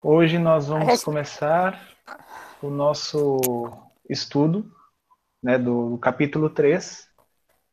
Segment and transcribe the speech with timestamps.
[0.00, 1.76] Hoje nós vamos começar
[2.62, 3.68] o nosso
[4.08, 4.70] estudo
[5.42, 7.08] né, do, do capítulo 3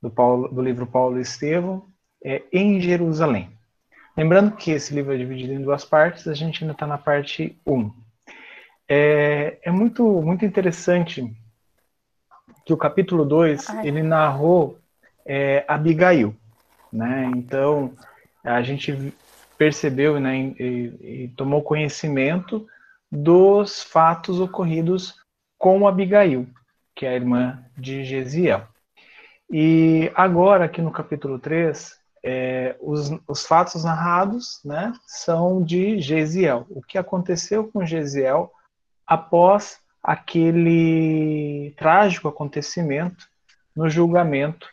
[0.01, 1.85] do, Paulo, do livro Paulo e Estevão,
[2.23, 3.55] é, em Jerusalém.
[4.17, 7.55] Lembrando que esse livro é dividido em duas partes, a gente ainda está na parte
[7.63, 7.93] 1.
[8.89, 11.31] É, é, muito, muito interessante
[12.65, 14.79] que o capítulo 2, ele narrou
[15.23, 16.35] é, Abigail,
[16.91, 17.31] né?
[17.35, 17.93] Então,
[18.43, 19.13] a gente
[19.57, 22.67] percebeu né, e, e tomou conhecimento
[23.11, 25.15] dos fatos ocorridos
[25.57, 26.47] com Abigail,
[26.95, 28.67] que é a irmã de Gesiel.
[29.49, 36.65] E agora, aqui no capítulo 3, é, os, os, fatos narrados né, são de Gesiel.
[36.69, 38.51] O que aconteceu com Gesiel
[39.05, 43.27] após aquele trágico acontecimento
[43.75, 44.67] no julgamento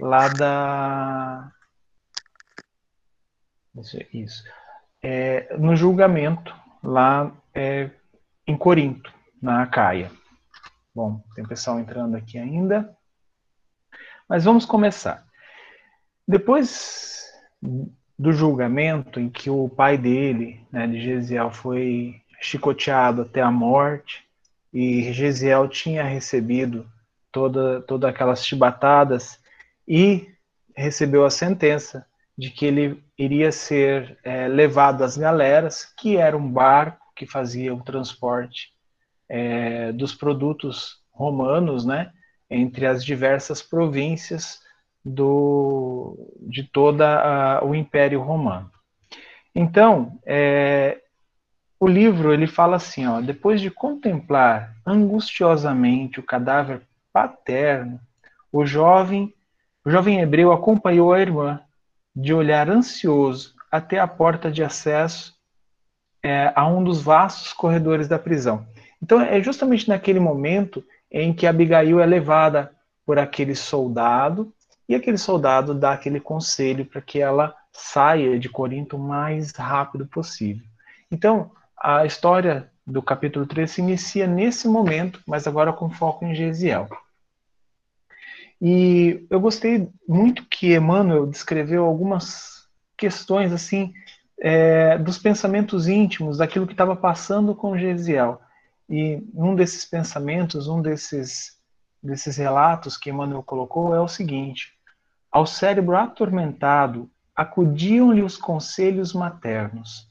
[0.00, 1.52] lá da,
[4.12, 4.44] isso.
[5.02, 7.90] É, no julgamento lá é,
[8.46, 10.10] em Corinto, na Acaia.
[10.94, 12.96] Bom, tem pessoal entrando aqui ainda.
[14.28, 15.24] Mas vamos começar.
[16.26, 17.32] Depois
[18.18, 24.26] do julgamento em que o pai dele, né, de Gesiel, foi chicoteado até a morte
[24.72, 26.86] e Gesiel tinha recebido
[27.32, 29.40] toda, todas aquelas chibatadas
[29.86, 30.28] e
[30.76, 32.06] recebeu a sentença
[32.38, 37.74] de que ele iria ser é, levado às galeras, que era um barco que fazia
[37.74, 38.72] o transporte
[39.28, 42.12] é, dos produtos romanos, né,
[42.48, 44.60] entre as diversas províncias
[45.04, 48.70] do, de toda o Império Romano.
[49.52, 51.00] Então, é,
[51.80, 58.00] o livro ele fala assim, ó, depois de contemplar angustiosamente o cadáver paterno,
[58.52, 59.34] o jovem,
[59.84, 61.60] o jovem hebreu acompanhou a irmã
[62.20, 65.34] de olhar ansioso até a porta de acesso
[66.20, 68.66] é, a um dos vastos corredores da prisão.
[69.00, 72.72] Então, é justamente naquele momento em que Abigail é levada
[73.06, 74.52] por aquele soldado,
[74.88, 80.04] e aquele soldado dá aquele conselho para que ela saia de Corinto o mais rápido
[80.06, 80.66] possível.
[81.12, 86.34] Então, a história do capítulo 3 se inicia nesse momento, mas agora com foco em
[86.34, 86.88] Gesiel.
[88.60, 93.94] E eu gostei muito que Emmanuel descreveu algumas questões assim
[94.40, 98.40] é, dos pensamentos íntimos, daquilo que estava passando com Gesiel.
[98.88, 101.56] E um desses pensamentos, um desses,
[102.02, 104.72] desses relatos que Emmanuel colocou é o seguinte:
[105.30, 110.08] ao cérebro atormentado acudiam-lhe os conselhos maternos,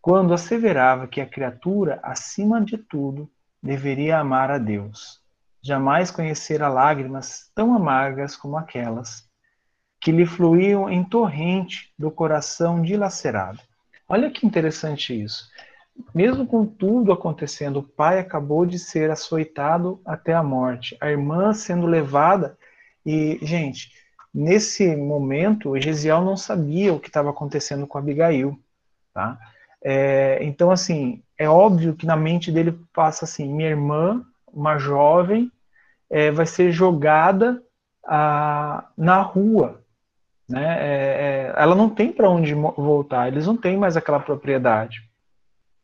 [0.00, 3.30] quando asseverava que a criatura, acima de tudo,
[3.62, 5.19] deveria amar a Deus
[5.62, 9.28] jamais conhecera lágrimas tão amargas como aquelas,
[10.00, 13.60] que lhe fluíam em torrente do coração dilacerado.
[14.08, 15.48] Olha que interessante isso.
[16.14, 21.52] Mesmo com tudo acontecendo, o pai acabou de ser açoitado até a morte, a irmã
[21.52, 22.56] sendo levada.
[23.04, 23.92] E, gente,
[24.32, 28.58] nesse momento, Gesiel não sabia o que estava acontecendo com Abigail.
[29.12, 29.38] Tá?
[29.84, 35.50] É, então, assim, é óbvio que na mente dele passa assim: minha irmã uma jovem
[36.08, 37.62] é, vai ser jogada
[38.06, 39.82] a, na rua.
[40.48, 40.64] Né?
[40.64, 45.08] É, é, ela não tem para onde voltar, eles não têm mais aquela propriedade.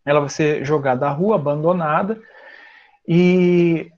[0.04, 2.20] Ela vai ser jogada à rua, abandonada,
[3.06, 3.90] e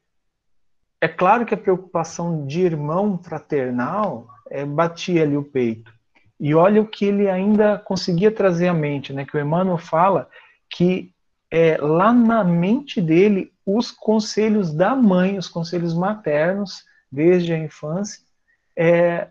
[1.01, 5.93] é claro que a preocupação de irmão fraternal é, batia ali o peito.
[6.41, 9.25] E olha o que ele ainda conseguia trazer à mente, né?
[9.25, 10.29] Que o Emmanuel fala
[10.71, 11.13] que
[11.51, 18.23] é, lá na mente dele os conselhos da mãe, os conselhos maternos, desde a infância,
[18.77, 19.29] é,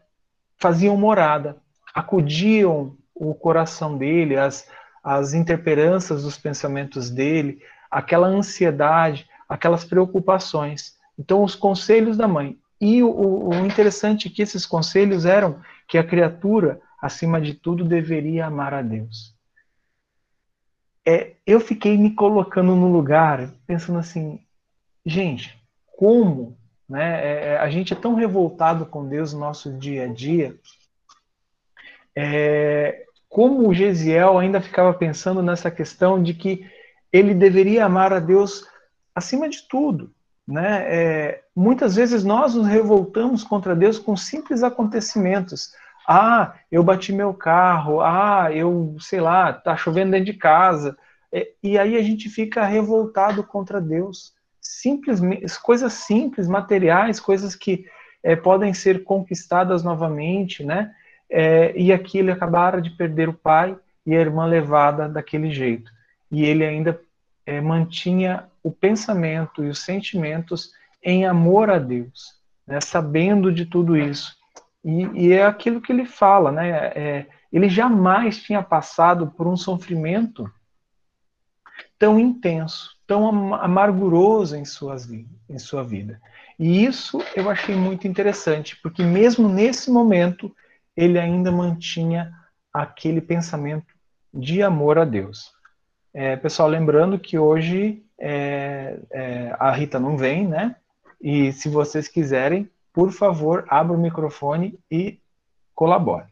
[0.58, 1.58] faziam morada,
[1.94, 4.68] acudiam o coração dele, as,
[5.04, 10.96] as interperanças dos pensamentos dele, aquela ansiedade, aquelas preocupações.
[11.18, 12.58] Então, os conselhos da mãe.
[12.80, 17.84] E o, o interessante é que esses conselhos eram que a criatura, acima de tudo,
[17.84, 19.37] deveria amar a Deus
[21.08, 24.42] é, eu fiquei me colocando no lugar, pensando assim,
[25.06, 25.58] gente,
[25.96, 30.08] como né, é, é, a gente é tão revoltado com Deus no nosso dia a
[30.08, 30.54] dia,
[32.14, 36.70] é, como o Gesiel ainda ficava pensando nessa questão de que
[37.12, 38.66] ele deveria amar a Deus
[39.16, 40.12] acima de tudo.
[40.46, 40.84] Né?
[40.88, 45.72] É, muitas vezes nós nos revoltamos contra Deus com simples acontecimentos.
[46.08, 48.02] Ah, eu bati meu carro.
[48.02, 50.98] Ah, eu, sei lá, tá chovendo dentro de casa.
[51.32, 54.34] É, e aí a gente fica revoltado contra Deus.
[54.62, 55.20] Simples,
[55.58, 57.86] coisas simples, materiais, coisas que
[58.24, 60.94] é, podem ser conquistadas novamente, né?
[61.30, 65.92] É, e aqui ele acabara de perder o pai e a irmã levada daquele jeito.
[66.32, 67.00] E ele ainda
[67.46, 70.72] é, mantinha o pensamento e os sentimentos
[71.02, 72.36] em amor a Deus,
[72.66, 74.36] né, sabendo de tudo isso.
[74.84, 76.70] E, e, é aquilo que ele fala, né?
[76.70, 80.52] É, ele jamais tinha passado por um sofrimento
[81.98, 86.22] tão intenso, tão amarguroso em, suas, em sua vida.
[86.60, 90.54] E isso eu achei muito interessante, porque mesmo nesse momento,
[90.96, 92.34] ele ainda mantinha
[92.74, 93.86] aquele pensamento
[94.34, 95.52] de amor a Deus.
[96.14, 100.76] É, pessoal, lembrando que hoje é, é, a Rita não vem, né?
[101.22, 105.20] E se vocês quiserem, por favor, abra o microfone e
[105.76, 106.26] colabore.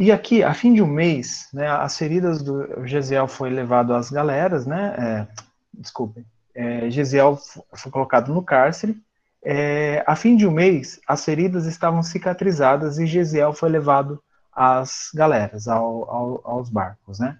[0.00, 4.10] E aqui, a fim de um mês, né, as feridas do Gesiel foi levado às
[4.10, 4.94] galeras, né?
[4.98, 5.28] É,
[5.74, 6.24] desculpem.
[6.54, 7.38] É, Gesiel
[7.74, 8.96] foi colocado no cárcere.
[9.44, 15.10] É, a fim de um mês, as feridas estavam cicatrizadas e Gesiel foi levado às
[15.14, 17.38] galeras, ao, ao, aos barcos, né?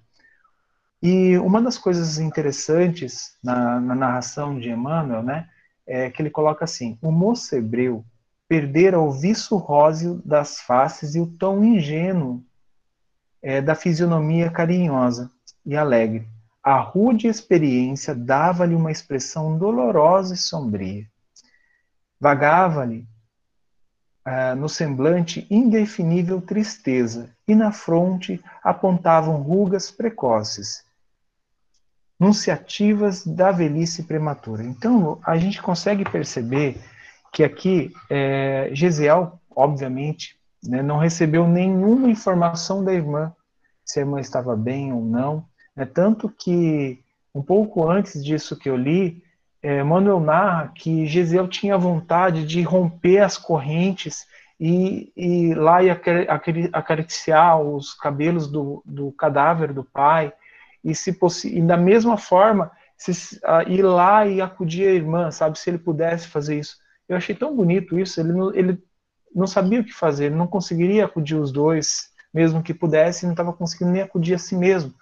[1.02, 5.48] E uma das coisas interessantes na, na narração de Emmanuel, né,
[5.86, 8.04] é que ele coloca assim: o moço hebreu
[8.46, 12.44] perdera o viço róseo das faces e o tom ingênuo
[13.42, 15.30] é, da fisionomia carinhosa
[15.64, 16.26] e alegre.
[16.62, 21.06] A rude experiência dava-lhe uma expressão dolorosa e sombria.
[22.20, 23.06] Vagava-lhe
[24.26, 30.84] uh, no semblante indefinível tristeza, e na fronte apontavam rugas precoces,
[32.18, 34.62] nunciativas da velhice prematura.
[34.62, 36.78] Então, a gente consegue perceber
[37.32, 43.32] que aqui é, Gesiel, obviamente, né, não recebeu nenhuma informação da irmã,
[43.84, 45.44] se a irmã estava bem ou não.
[45.74, 47.02] Né, tanto que,
[47.34, 49.22] um pouco antes disso que eu li,
[49.62, 54.26] é, Manuel narra que Gesiel tinha vontade de romper as correntes
[54.58, 55.98] e, e lá ia
[56.72, 60.32] acariciar os cabelos do, do cadáver do pai,
[60.84, 65.70] e se e da mesma forma se, ir lá e acudir a irmã, sabe, se
[65.70, 66.76] ele pudesse fazer isso.
[67.08, 68.82] Eu achei tão bonito isso, ele ele
[69.34, 73.52] não sabia o que fazer, não conseguiria acudir os dois, mesmo que pudesse, não estava
[73.52, 74.94] conseguindo nem acudir a si mesmo,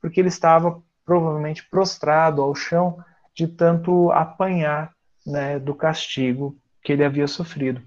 [0.00, 3.02] porque ele estava provavelmente prostrado ao chão
[3.34, 4.92] de tanto apanhar
[5.26, 7.82] né, do castigo que ele havia sofrido.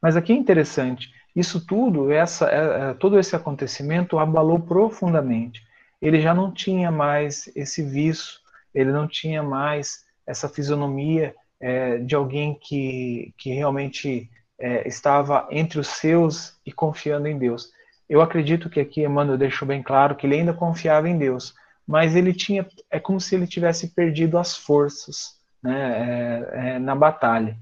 [0.00, 5.62] Mas aqui é interessante, isso tudo, essa, é, é, todo esse acontecimento abalou profundamente
[6.02, 8.40] ele já não tinha mais esse vício,
[8.74, 15.78] ele não tinha mais essa fisionomia é, de alguém que, que realmente é, estava entre
[15.80, 17.70] os seus e confiando em Deus.
[18.08, 21.54] Eu acredito que aqui Emmanuel deixou bem claro que ele ainda confiava em Deus,
[21.86, 26.94] mas ele tinha, é como se ele tivesse perdido as forças né, é, é na
[26.94, 27.56] batalha.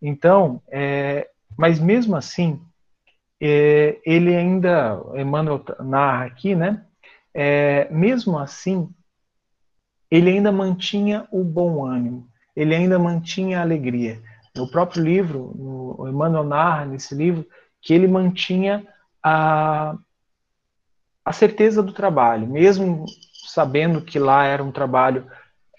[0.00, 2.60] Então, é, mas mesmo assim,
[3.40, 6.84] é, ele ainda, Emmanuel narra aqui, né,
[7.34, 8.88] é, mesmo assim,
[10.10, 14.20] ele ainda mantinha o bom ânimo, ele ainda mantinha a alegria.
[14.54, 15.54] No próprio livro,
[15.98, 17.46] o Emmanuel narra nesse livro,
[17.80, 18.86] que ele mantinha
[19.22, 19.96] a,
[21.24, 23.06] a certeza do trabalho, mesmo
[23.46, 25.26] sabendo que lá era um trabalho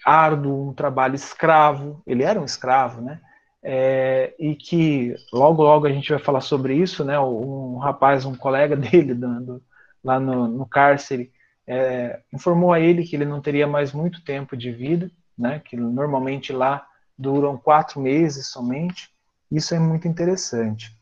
[0.04, 3.20] árduo, um trabalho escravo, ele era um escravo, né?
[3.64, 7.18] É, e que logo logo a gente vai falar sobre isso, né?
[7.20, 9.62] Um rapaz, um colega dele dando,
[10.02, 11.30] lá no, no cárcere,
[11.66, 15.76] é, informou a ele que ele não teria mais muito tempo de vida, né, que
[15.76, 16.84] normalmente lá
[17.22, 19.08] duram quatro meses somente.
[19.50, 20.94] Isso é muito interessante.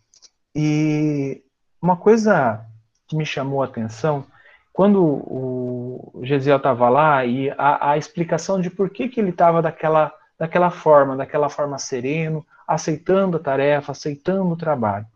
[0.55, 1.43] E
[1.81, 2.65] uma coisa
[3.09, 4.25] que me chamou a atenção,
[4.73, 9.63] quando o Gesiel estava lá, e a, a, explicação de por que, que ele estava
[9.63, 15.07] daquela, daquela forma, daquela forma sereno, aceitando a tarefa, aceitando o trabalho.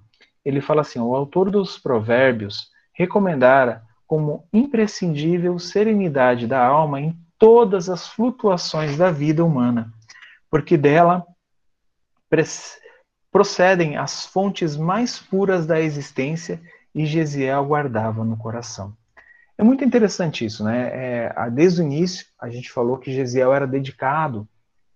[0.44, 7.88] Ele fala assim: o autor dos Provérbios recomendara como imprescindível serenidade da alma em todas
[7.88, 9.92] as flutuações da vida humana,
[10.54, 11.26] porque dela
[13.32, 16.62] procedem as fontes mais puras da existência
[16.94, 18.96] e Gesiel guardava no coração.
[19.58, 20.90] É muito interessante isso, né?
[20.92, 24.48] É, desde o início, a gente falou que Gesiel era dedicado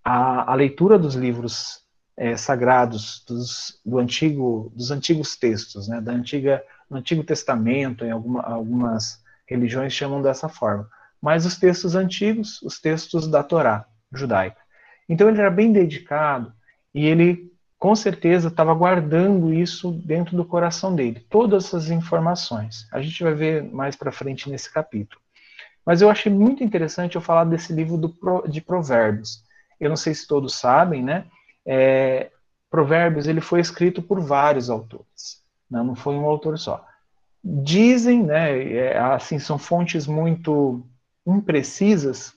[0.04, 1.84] à, à leitura dos livros
[2.16, 6.00] é, sagrados dos, do antigo, dos antigos textos, né?
[6.00, 10.88] Da antiga no Antigo Testamento, em alguma, algumas religiões chamam dessa forma.
[11.20, 14.67] Mas os textos antigos, os textos da Torá judaica.
[15.08, 16.52] Então ele era bem dedicado
[16.94, 17.48] e ele
[17.78, 22.88] com certeza estava guardando isso dentro do coração dele, todas essas informações.
[22.92, 25.20] A gente vai ver mais para frente nesse capítulo.
[25.86, 29.42] Mas eu achei muito interessante eu falar desse livro do, de Provérbios.
[29.80, 31.24] Eu não sei se todos sabem, né?
[31.64, 32.30] É,
[32.68, 35.42] Provérbios ele foi escrito por vários autores.
[35.70, 36.84] Não, não foi um autor só.
[37.42, 40.84] Dizem, né, é, assim, são fontes muito
[41.26, 42.34] imprecisas,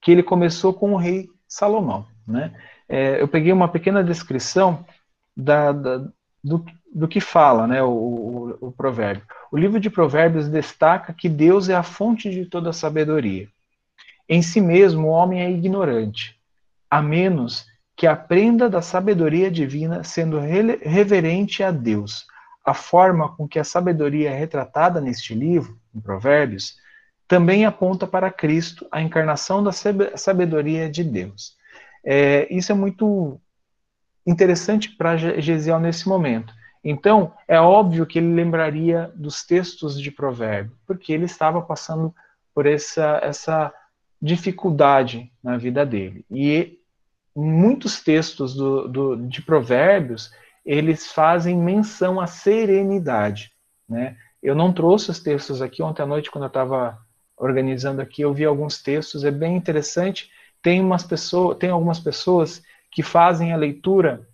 [0.00, 2.04] que ele começou com o rei Salomão.
[2.26, 2.52] Né?
[2.88, 4.84] É, eu peguei uma pequena descrição
[5.36, 5.98] da, da,
[6.42, 9.24] do, do que fala né, o, o, o provérbio.
[9.52, 13.48] O livro de Provérbios destaca que Deus é a fonte de toda sabedoria.
[14.28, 16.36] Em si mesmo, o homem é ignorante,
[16.90, 22.26] a menos que aprenda da sabedoria divina, sendo reverente a Deus.
[22.64, 26.76] A forma com que a sabedoria é retratada neste livro, em Provérbios,
[27.26, 31.56] também aponta para Cristo, a encarnação da sabedoria de Deus.
[32.04, 33.40] É, isso é muito
[34.26, 36.52] interessante para Gesiel nesse momento.
[36.82, 42.14] Então, é óbvio que ele lembraria dos textos de Provérbio, porque ele estava passando
[42.54, 43.72] por essa, essa
[44.20, 46.26] dificuldade na vida dele.
[46.30, 46.78] E
[47.34, 50.30] muitos textos do, do, de Provérbios,
[50.64, 53.52] eles fazem menção à serenidade.
[53.88, 54.16] Né?
[54.42, 56.98] Eu não trouxe os textos aqui ontem à noite, quando eu estava
[57.36, 60.30] organizando aqui, eu vi alguns textos, é bem interessante.
[60.62, 64.26] Tem, umas pessoas, tem algumas pessoas que fazem a leitura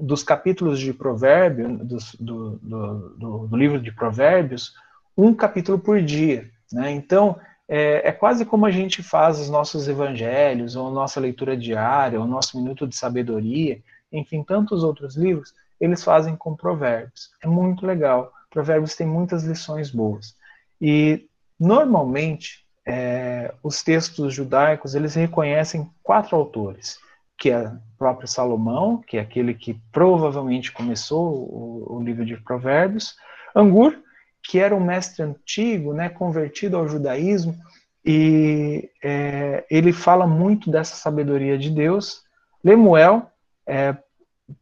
[0.00, 4.74] dos capítulos de Provérbio, do, do, do, do, livro de Provérbios,
[5.16, 6.50] um capítulo por dia.
[6.72, 6.90] Né?
[6.90, 7.38] Então,
[7.68, 12.26] é, é, quase como a gente faz os nossos evangelhos, ou nossa leitura diária, ou
[12.26, 17.30] nosso minuto de sabedoria, enfim, tantos outros livros, eles fazem com Provérbios.
[17.42, 18.32] É muito legal.
[18.50, 20.34] Provérbios tem muitas lições boas.
[20.80, 21.27] E,
[21.58, 26.98] normalmente, é, os textos judaicos, eles reconhecem quatro autores
[27.38, 32.36] que é o próprio Salomão, que é aquele que provavelmente começou o, o livro de
[32.36, 33.14] Provérbios,
[33.54, 33.96] Angur,
[34.42, 37.56] que era um mestre antigo, né, convertido ao judaísmo,
[38.04, 42.22] e é, ele fala muito dessa sabedoria de Deus.
[42.64, 43.30] Lemuel,
[43.66, 43.96] é,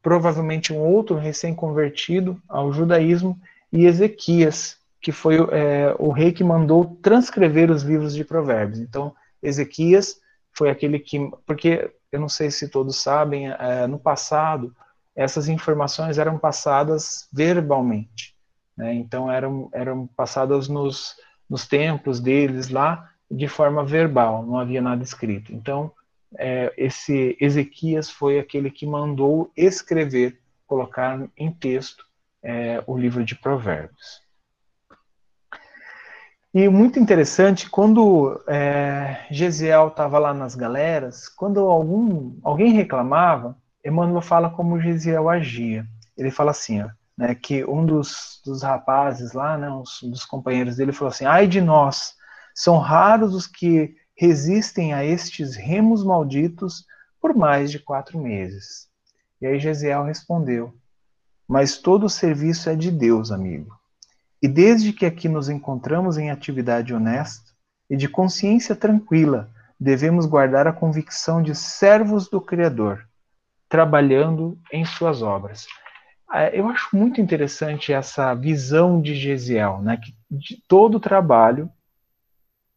[0.02, 3.38] provavelmente um outro recém-convertido ao judaísmo,
[3.72, 8.80] e Ezequias, que foi é, o rei que mandou transcrever os livros de Provérbios.
[8.80, 10.20] Então, Ezequias
[10.52, 11.30] foi aquele que.
[11.46, 14.74] Porque eu não sei se todos sabem, é, no passado,
[15.14, 18.34] essas informações eram passadas verbalmente.
[18.76, 18.94] Né?
[18.94, 21.16] Então, eram, eram passadas nos,
[21.48, 25.52] nos templos deles lá de forma verbal, não havia nada escrito.
[25.52, 25.90] Então,
[26.38, 32.06] é, esse Ezequias foi aquele que mandou escrever, colocar em texto
[32.42, 34.22] é, o livro de Provérbios.
[36.58, 44.22] E muito interessante, quando é, Gesiel estava lá nas galeras, quando algum, alguém reclamava, Emmanuel
[44.22, 45.86] fala como Gesiel agia.
[46.16, 50.76] Ele fala assim, ó, né, que um dos, dos rapazes lá, né, um dos companheiros
[50.76, 52.14] dele, falou assim, ai de nós,
[52.54, 56.86] são raros os que resistem a estes remos malditos
[57.20, 58.88] por mais de quatro meses.
[59.42, 60.75] E aí Gesiel respondeu,
[61.46, 63.78] mas todo o serviço é de Deus, amigo.
[64.43, 67.52] E desde que aqui nos encontramos em atividade honesta
[67.88, 73.07] e de consciência tranquila, devemos guardar a convicção de servos do Criador,
[73.69, 75.66] trabalhando em suas obras.
[76.28, 81.71] Ah, eu acho muito interessante essa visão de Gesiel, né, que de todo trabalho,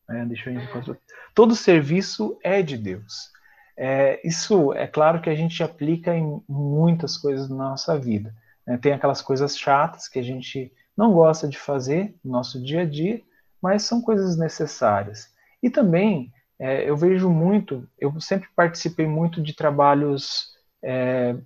[0.10, 0.98] é, deixa eu
[1.34, 3.32] todo serviço é de Deus.
[3.78, 8.34] É, isso é claro que a gente aplica em muitas coisas na nossa vida.
[8.68, 8.78] Né?
[8.78, 12.86] Tem aquelas coisas chatas que a gente não gosta de fazer no nosso dia a
[12.86, 13.22] dia,
[13.62, 15.34] mas são coisas necessárias.
[15.63, 16.29] E também
[16.60, 21.38] é, eu vejo muito, eu sempre participei muito de trabalhos é,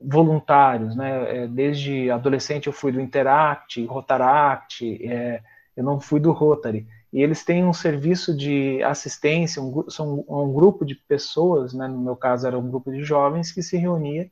[0.00, 1.36] voluntários, né?
[1.36, 5.42] É, desde adolescente eu fui do Interact, Rotaract, é,
[5.76, 6.86] eu não fui do Rotary.
[7.12, 11.88] E eles têm um serviço de assistência, um, são um grupo de pessoas, né?
[11.88, 14.30] no meu caso era um grupo de jovens que se reunia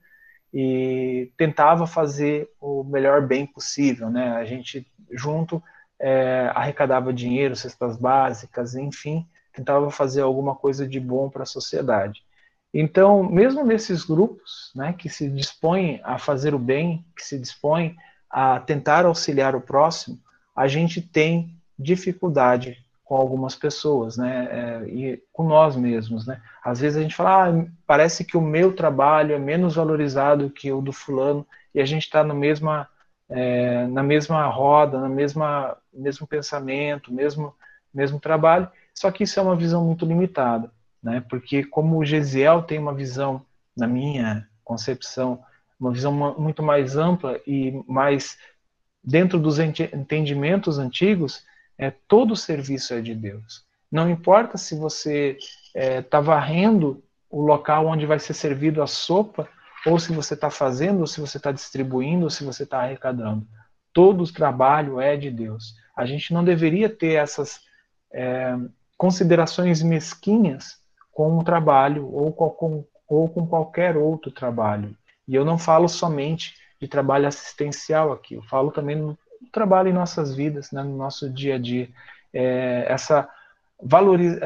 [0.54, 4.37] e tentava fazer o melhor bem possível, né?
[4.37, 5.61] A gente junto
[5.99, 12.23] é, arrecadava dinheiro, cestas básicas, enfim, tentava fazer alguma coisa de bom para a sociedade.
[12.73, 17.96] Então, mesmo nesses grupos, né, que se dispõem a fazer o bem, que se dispõem
[18.30, 20.20] a tentar auxiliar o próximo,
[20.54, 22.83] a gente tem dificuldade
[23.14, 24.49] com algumas pessoas, né?
[24.50, 26.42] É, e com nós mesmos, né?
[26.64, 30.73] Às vezes a gente fala, ah, parece que o meu trabalho é menos valorizado que
[30.73, 32.88] o do fulano, e a gente está no mesma,
[33.28, 37.54] é, na mesma roda, no mesma, mesmo pensamento, mesmo,
[37.94, 40.68] mesmo trabalho, só que isso é uma visão muito limitada,
[41.00, 41.25] né?
[41.30, 45.38] Porque como o Gesiel tem uma visão, na minha concepção,
[45.78, 48.37] uma visão muito mais ampla e mais
[49.04, 51.44] dentro dos entendimentos antigos,
[51.78, 53.64] é, todo serviço é de Deus.
[53.90, 58.86] Não importa se você está é, tá varrendo o local onde vai ser servido a
[58.86, 59.48] sopa,
[59.86, 63.46] ou se você está fazendo, ou se você está distribuindo, ou se você está arrecadando.
[63.92, 65.74] Todo o trabalho é de Deus.
[65.96, 67.60] A gente não deveria ter essas
[68.12, 68.56] é,
[68.96, 70.78] considerações mesquinhas
[71.12, 74.96] com o trabalho ou com, ou com qualquer outro trabalho.
[75.26, 79.18] E eu não falo somente de trabalho assistencial aqui, eu falo também no
[79.50, 81.88] trabalho em nossas vidas, né, no nosso dia a dia.
[82.32, 83.28] É, essa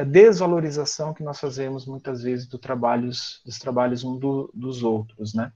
[0.07, 5.51] desvalorização que nós fazemos muitas vezes do trabalhos, dos trabalhos um do, dos outros, né?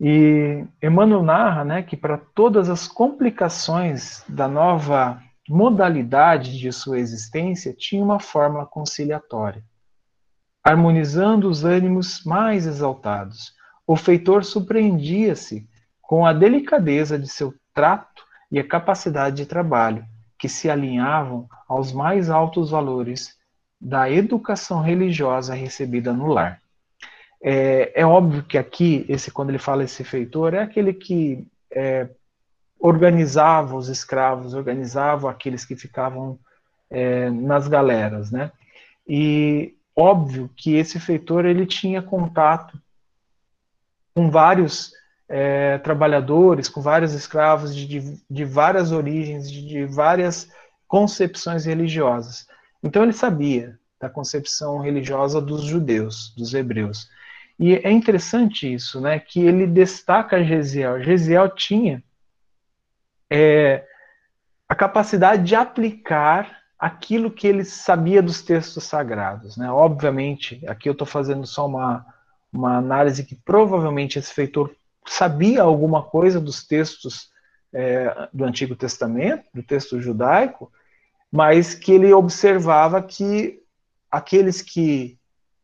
[0.00, 7.74] E Emmanuel narra né, que para todas as complicações da nova modalidade de sua existência,
[7.74, 9.62] tinha uma fórmula conciliatória.
[10.62, 13.54] Harmonizando os ânimos mais exaltados,
[13.86, 15.68] o feitor surpreendia-se
[16.06, 20.04] com a delicadeza de seu trato e a capacidade de trabalho,
[20.38, 23.36] que se alinhavam aos mais altos valores
[23.80, 26.60] da educação religiosa recebida no lar.
[27.42, 32.08] É, é, óbvio que aqui, esse quando ele fala esse feitor, é aquele que é,
[32.78, 36.38] organizava os escravos, organizava aqueles que ficavam
[36.90, 38.50] é, nas galeras, né?
[39.06, 42.80] E óbvio que esse feitor ele tinha contato
[44.14, 44.92] com vários
[45.28, 50.48] é, trabalhadores, com vários escravos de, de, de várias origens, de, de várias
[50.86, 52.46] concepções religiosas.
[52.82, 57.08] Então ele sabia da concepção religiosa dos judeus, dos hebreus.
[57.58, 61.02] E é interessante isso, né, que ele destaca Gesiel.
[61.02, 62.02] Gesiel tinha
[63.30, 63.84] é,
[64.68, 69.56] a capacidade de aplicar aquilo que ele sabia dos textos sagrados.
[69.56, 69.70] Né?
[69.70, 72.04] Obviamente, aqui eu estou fazendo só uma,
[72.52, 74.74] uma análise que provavelmente esse feitor
[75.06, 77.30] sabia alguma coisa dos textos
[77.72, 80.70] é, do Antigo Testamento, do texto judaico,
[81.30, 83.60] mas que ele observava que
[84.10, 85.18] aqueles que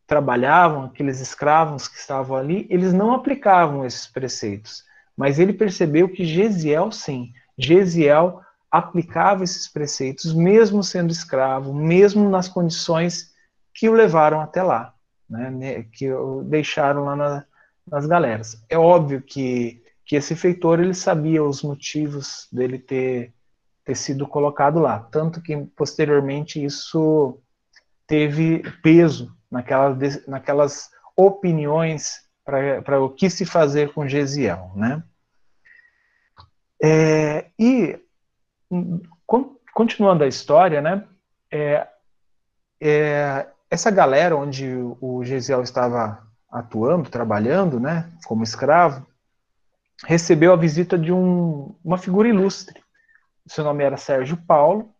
[0.06, 4.82] trabalhavam, aqueles escravos que estavam ali, eles não aplicavam esses preceitos.
[5.16, 12.48] Mas ele percebeu que Gesiel, sim, Gesiel aplicava esses preceitos, mesmo sendo escravo, mesmo nas
[12.48, 13.30] condições
[13.72, 14.94] que o levaram até lá,
[15.28, 17.44] né, que o deixaram lá na,
[17.90, 18.62] nas galeras.
[18.68, 23.32] É óbvio que, que esse feitor ele sabia os motivos dele ter,
[23.84, 27.38] ter sido colocado lá, tanto que posteriormente isso
[28.06, 35.02] teve peso naquelas, naquelas opiniões para o que se fazer com Gesiel, né?
[36.82, 38.00] É, e
[39.72, 41.06] continuando a história, né?
[41.52, 41.86] É,
[42.80, 44.66] é, essa galera onde
[45.00, 49.06] o Gesiel estava atuando, trabalhando, né, como escravo,
[50.04, 52.80] recebeu a visita de um, uma figura ilustre.
[53.46, 54.92] Seu nome era Sérgio Paulo,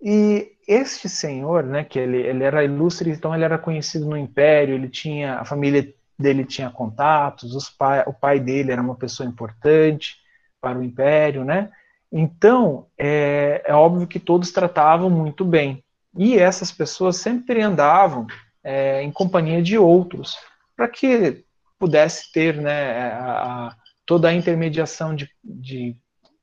[0.00, 4.74] e este senhor, né, que ele, ele era ilustre, então ele era conhecido no império,
[4.74, 9.28] ele tinha, a família dele tinha contatos, os pai, o pai dele era uma pessoa
[9.28, 10.16] importante
[10.60, 11.70] para o império, né?
[12.10, 15.82] Então, é, é óbvio que todos tratavam muito bem.
[16.16, 18.26] E essas pessoas sempre andavam
[18.62, 20.36] é, em companhia de outros,
[20.82, 21.44] para que
[21.78, 25.96] pudesse ter né, a, a, toda a intermediação de, de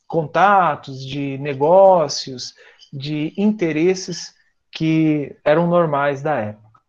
[0.08, 2.54] contatos, de negócios,
[2.93, 4.34] de interesses
[4.71, 6.80] que eram normais da época.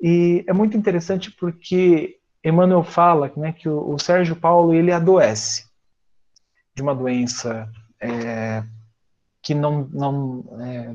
[0.00, 5.66] E é muito interessante porque Emmanuel fala né, que o, o Sérgio Paulo ele adoece
[6.74, 8.62] de uma doença é,
[9.42, 10.94] que não, não é,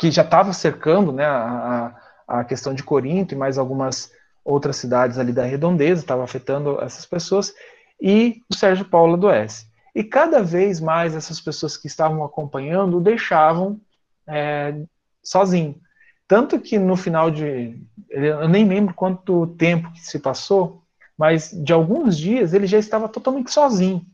[0.00, 1.94] que já estava cercando né, a,
[2.26, 4.10] a questão de Corinto e mais algumas
[4.50, 7.54] outras cidades ali da redondeza, estava afetando essas pessoas,
[8.00, 9.66] e o Sérgio Paulo adoece.
[9.94, 13.80] E cada vez mais essas pessoas que estavam acompanhando o deixavam
[14.26, 14.74] é,
[15.22, 15.80] sozinho.
[16.26, 17.82] Tanto que no final de.
[18.08, 20.84] Eu nem lembro quanto tempo que se passou,
[21.18, 24.06] mas de alguns dias ele já estava totalmente sozinho,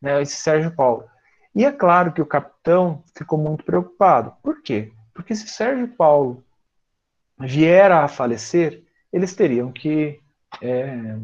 [0.00, 1.04] né, esse Sérgio Paulo.
[1.54, 4.34] E é claro que o capitão ficou muito preocupado.
[4.42, 4.92] Por quê?
[5.14, 6.44] Porque se Sérgio Paulo
[7.38, 8.84] vier a falecer,
[9.16, 10.20] eles teriam que
[10.60, 11.16] é,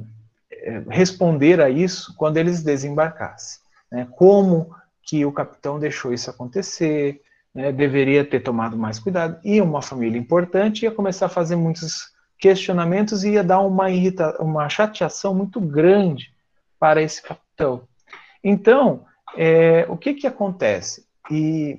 [0.50, 3.60] é, responder a isso quando eles desembarcassem.
[3.90, 4.08] Né?
[4.16, 7.20] Como que o capitão deixou isso acontecer,
[7.54, 7.70] né?
[7.70, 9.38] deveria ter tomado mais cuidado.
[9.44, 14.42] E uma família importante ia começar a fazer muitos questionamentos e ia dar uma, irrita
[14.42, 16.32] uma chateação muito grande
[16.80, 17.82] para esse capitão.
[18.42, 19.04] Então,
[19.36, 21.06] é, o que, que acontece?
[21.30, 21.78] E,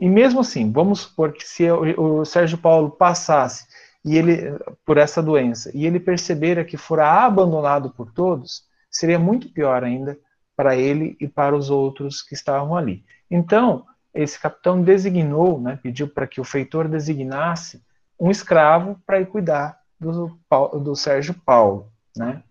[0.00, 3.66] e mesmo assim, vamos supor que se o, o Sérgio Paulo passasse
[4.04, 9.52] e ele por essa doença e ele percebera que fora abandonado por todos, seria muito
[9.52, 10.18] pior ainda
[10.56, 13.04] para ele e para os outros que estavam ali.
[13.30, 17.82] Então, esse capitão designou, né, pediu para que o feitor designasse
[18.18, 20.38] um escravo para ir cuidar do,
[20.82, 21.90] do Sérgio Paulo.
[22.16, 22.42] Né?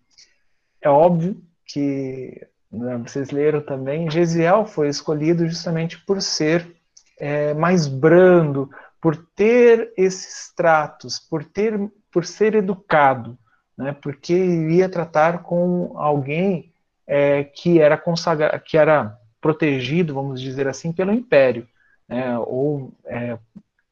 [0.82, 6.76] É óbvio que né, vocês leram também, Gesiel foi escolhido justamente por ser
[7.20, 8.70] é, mais brando,
[9.02, 11.80] por ter esses tratos, por ter,
[12.12, 13.38] por ser educado,
[13.78, 13.96] né?
[14.02, 16.72] Porque iria tratar com alguém
[17.08, 21.68] é, que era consagrado, que era protegido, vamos dizer assim, pelo império,
[22.08, 22.38] né?
[22.40, 23.38] ou é,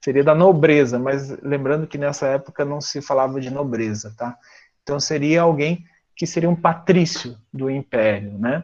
[0.02, 4.38] seria da nobreza, mas lembrando que nessa época não se falava de nobreza, tá?
[4.84, 8.64] Então seria alguém que seria um patrício do império, né?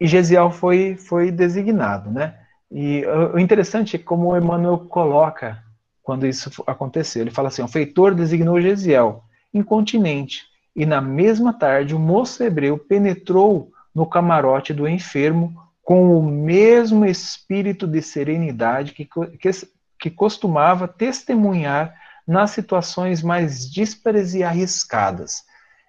[0.00, 2.38] E Gesiel foi, foi designado, né?
[2.70, 5.62] E o interessante é como Emmanuel coloca
[6.02, 7.22] quando isso aconteceu.
[7.22, 12.78] Ele fala assim: o feitor designou Gesiel, incontinente, e na mesma tarde o moço hebreu
[12.78, 19.50] penetrou no camarote do enfermo com o mesmo espírito de serenidade que, que,
[19.98, 21.94] que costumava testemunhar
[22.26, 25.44] nas situações mais díspares e arriscadas.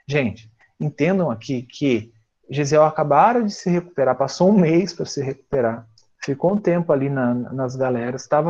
[0.07, 2.13] Gente, entendam aqui que
[2.49, 5.85] Gisele acabara de se recuperar, passou um mês para se recuperar,
[6.27, 8.49] ficou um tempo ali na, nas galeras, estava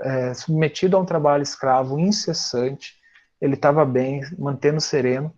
[0.00, 2.96] é, submetido a um trabalho escravo incessante,
[3.40, 5.32] ele estava bem, mantendo sereno,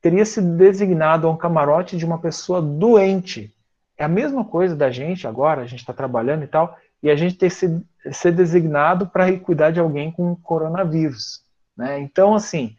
[0.00, 3.54] teria sido designado a um camarote de uma pessoa doente.
[3.96, 7.14] É a mesma coisa da gente agora, a gente está trabalhando e tal, e a
[7.14, 11.44] gente ter se, ser designado para cuidar de alguém com coronavírus.
[11.76, 12.00] Né?
[12.00, 12.74] Então, assim,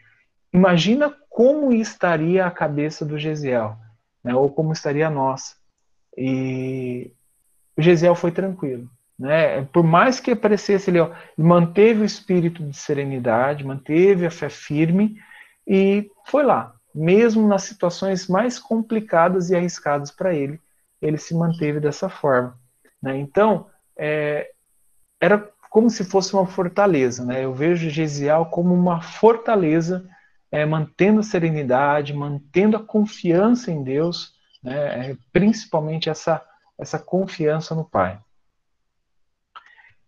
[0.52, 3.78] imagina como estaria a cabeça do Gesiel
[4.22, 5.56] né, ou como estaria a nossa.
[6.18, 7.14] E
[7.78, 8.90] o Gesiel foi tranquilo.
[9.18, 9.64] Né?
[9.66, 15.18] Por mais que aparecesse ele, ó, manteve o espírito de serenidade, manteve a fé firme
[15.68, 16.74] e foi lá.
[16.94, 20.60] Mesmo nas situações mais complicadas e arriscadas para ele,
[21.02, 22.58] ele se manteve dessa forma.
[23.02, 23.18] Né?
[23.18, 24.52] Então, é,
[25.20, 27.26] era como se fosse uma fortaleza.
[27.26, 27.44] Né?
[27.44, 30.08] Eu vejo Gesiel como uma fortaleza
[30.54, 36.46] é, mantendo a serenidade, mantendo a confiança em Deus, né, é, principalmente essa,
[36.78, 38.20] essa confiança no Pai.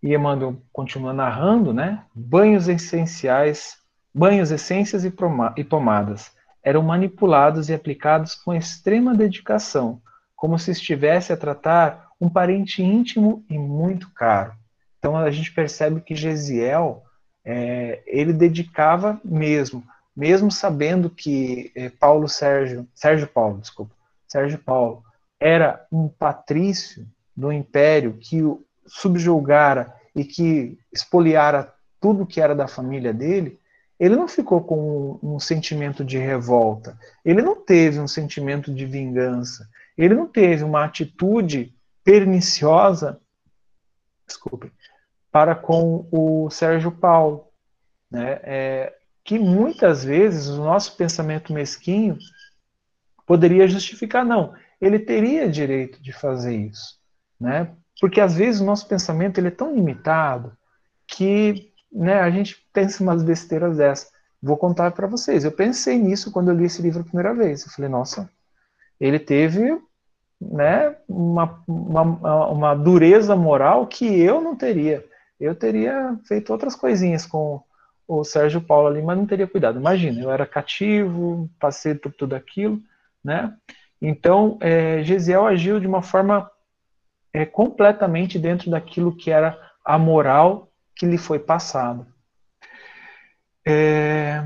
[0.01, 2.03] E Emmanuel continua narrando, né?
[2.13, 3.77] Banhos essenciais,
[4.13, 6.31] banhos, essências e pomadas
[6.63, 10.01] eram manipulados e aplicados com extrema dedicação,
[10.35, 14.53] como se estivesse a tratar um parente íntimo e muito caro.
[14.97, 17.03] Então a gente percebe que Gesiel
[17.43, 19.83] é, ele dedicava mesmo
[20.15, 23.93] mesmo sabendo que eh, Paulo Sérgio, Sérgio Paulo, desculpa,
[24.27, 25.03] Sérgio Paulo
[25.39, 32.67] era um patrício do império que o subjugara e que expoliara tudo que era da
[32.67, 33.59] família dele,
[33.99, 38.85] ele não ficou com um, um sentimento de revolta, ele não teve um sentimento de
[38.85, 39.67] vingança,
[39.97, 43.19] ele não teve uma atitude perniciosa,
[44.27, 44.71] desculpe,
[45.31, 47.47] para com o Sérgio Paulo.
[48.11, 48.39] Né?
[48.43, 48.93] É,
[49.25, 52.17] que muitas vezes o nosso pensamento mesquinho
[53.25, 54.53] poderia justificar, não,
[54.85, 56.97] ele teria direito de fazer isso,
[57.39, 57.73] né?
[57.99, 60.55] Porque às vezes o nosso pensamento ele é tão limitado
[61.07, 64.11] que né, a gente pensa umas besteiras dessas.
[64.41, 65.43] Vou contar para vocês.
[65.43, 67.65] Eu pensei nisso quando eu li esse livro a primeira vez.
[67.65, 68.29] Eu falei, nossa,
[68.99, 69.79] ele teve
[70.39, 75.05] né, uma, uma, uma dureza moral que eu não teria.
[75.39, 77.63] Eu teria feito outras coisinhas com,
[78.07, 79.79] o Sérgio Paulo ali, mas não teria cuidado.
[79.79, 82.79] Imagina, eu era cativo, passei por tudo aquilo,
[83.23, 83.55] né?
[84.01, 86.49] Então, é, Gesiel agiu de uma forma
[87.33, 92.07] é, completamente dentro daquilo que era a moral que lhe foi passada.
[93.67, 94.43] É,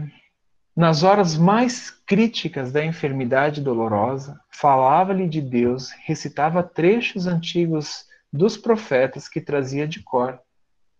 [0.76, 9.28] nas horas mais críticas da enfermidade dolorosa, falava-lhe de Deus, recitava trechos antigos dos profetas
[9.28, 10.40] que trazia de cor,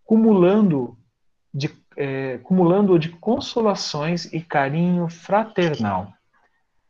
[0.04, 0.98] cumulando
[1.52, 6.12] de é, cumulando de consolações e carinho fraternal.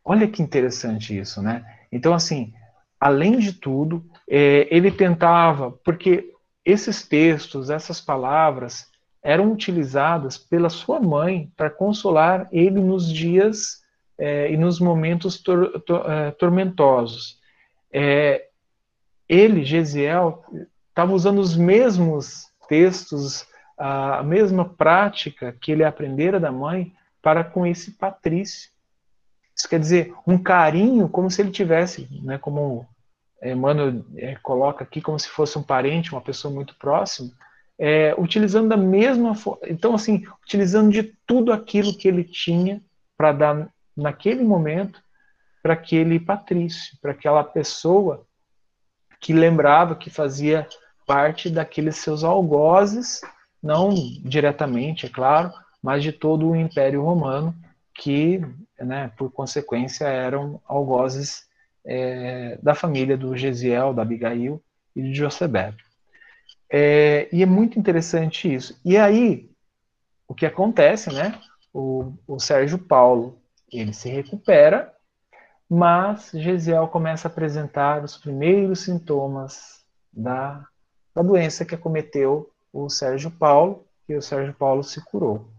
[0.03, 1.65] Olha que interessante isso, né?
[1.91, 2.53] Então, assim,
[2.99, 6.31] além de tudo, é, ele tentava, porque
[6.65, 8.89] esses textos, essas palavras,
[9.23, 13.81] eram utilizadas pela sua mãe para consolar ele nos dias
[14.17, 17.39] é, e nos momentos tor tor é, tormentosos.
[17.93, 18.47] É,
[19.27, 20.43] ele, Gesiel,
[20.89, 23.45] estava usando os mesmos textos
[23.77, 28.69] a mesma prática que ele aprendera da mãe para com esse patrício.
[29.61, 32.87] Isso quer dizer, um carinho como se ele tivesse, né, como
[33.43, 37.29] Emmanuel é, coloca aqui, como se fosse um parente, uma pessoa muito próxima,
[37.77, 39.35] é, utilizando da mesma
[39.67, 42.81] então assim, utilizando de tudo aquilo que ele tinha
[43.15, 44.99] para dar naquele momento
[45.61, 48.25] para aquele patrício, para aquela pessoa
[49.19, 50.67] que lembrava que fazia
[51.05, 53.21] parte daqueles seus algozes
[53.61, 53.93] não
[54.23, 57.55] diretamente, é claro, mas de todo o Império Romano,
[57.93, 58.41] que,
[58.79, 61.47] né, por consequência, eram algozes
[61.85, 64.61] é, da família do Gesiel, da Abigail
[64.95, 65.75] e de Josebeb.
[66.69, 68.79] É, e é muito interessante isso.
[68.85, 69.49] E aí,
[70.27, 71.39] o que acontece, né?
[71.73, 74.93] O, o Sérgio Paulo, ele se recupera,
[75.69, 80.65] mas Gesiel começa a apresentar os primeiros sintomas da,
[81.15, 85.49] da doença que acometeu o Sérgio Paulo, e o Sérgio Paulo se curou.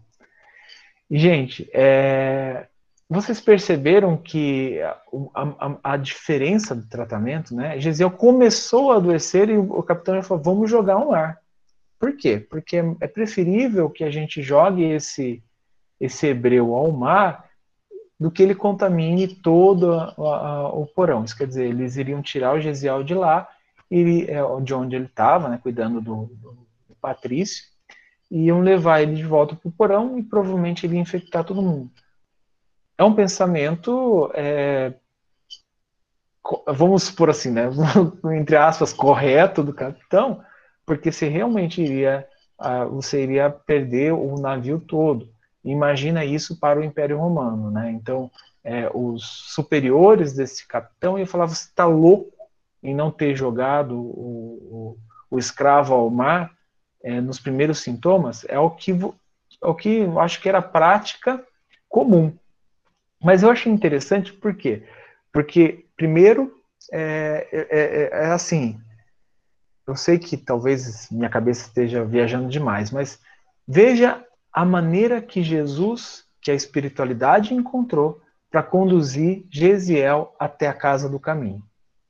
[1.09, 2.67] Gente, é,
[3.09, 4.97] vocês perceberam que a,
[5.35, 7.79] a, a, diferença do tratamento, né?
[7.79, 11.37] Gesiel começou a adoecer e o, capitão já falou: vamos jogar um ar.
[11.99, 12.39] Por quê?
[12.39, 15.43] Porque é preferível que a gente jogue esse,
[15.99, 17.49] esse hebreu ao mar
[18.19, 21.23] do que ele contamine todo a, o porão.
[21.23, 23.47] Isso quer dizer, eles iriam tirar o Gesiel de lá,
[23.91, 26.51] e, é, de onde ele estava, né, cuidando do, do,
[26.89, 27.65] do Patrício,
[28.33, 31.61] e iam levar ele de volta para o porão e provavelmente ele ia infectar todo
[31.61, 31.91] mundo.
[32.97, 34.91] É um pensamento, é,
[36.65, 37.69] vamos supor assim, né,
[38.35, 40.43] entre aspas, correto do capitão,
[40.83, 42.27] porque se realmente iria,
[42.89, 45.29] você iria perder o navio todo.
[45.63, 47.91] Imagina isso para o Império Romano, né?
[47.91, 48.31] Então,
[48.63, 52.33] é, os superiores desse capitão iam falar: você está louco
[52.81, 54.97] em não ter jogado o,
[55.29, 56.51] o, o escravo ao mar
[57.03, 58.45] é, nos primeiros sintomas?
[58.47, 61.43] É o que, é o que eu acho que era prática
[61.89, 62.33] comum.
[63.21, 64.83] Mas eu achei interessante por quê?
[65.31, 66.53] Porque, primeiro,
[66.91, 68.79] é, é, é, é assim,
[69.87, 73.19] eu sei que talvez minha cabeça esteja viajando demais, mas
[73.67, 81.09] veja a maneira que Jesus, que a espiritualidade encontrou para conduzir Gesiel até a casa
[81.09, 81.63] do caminho.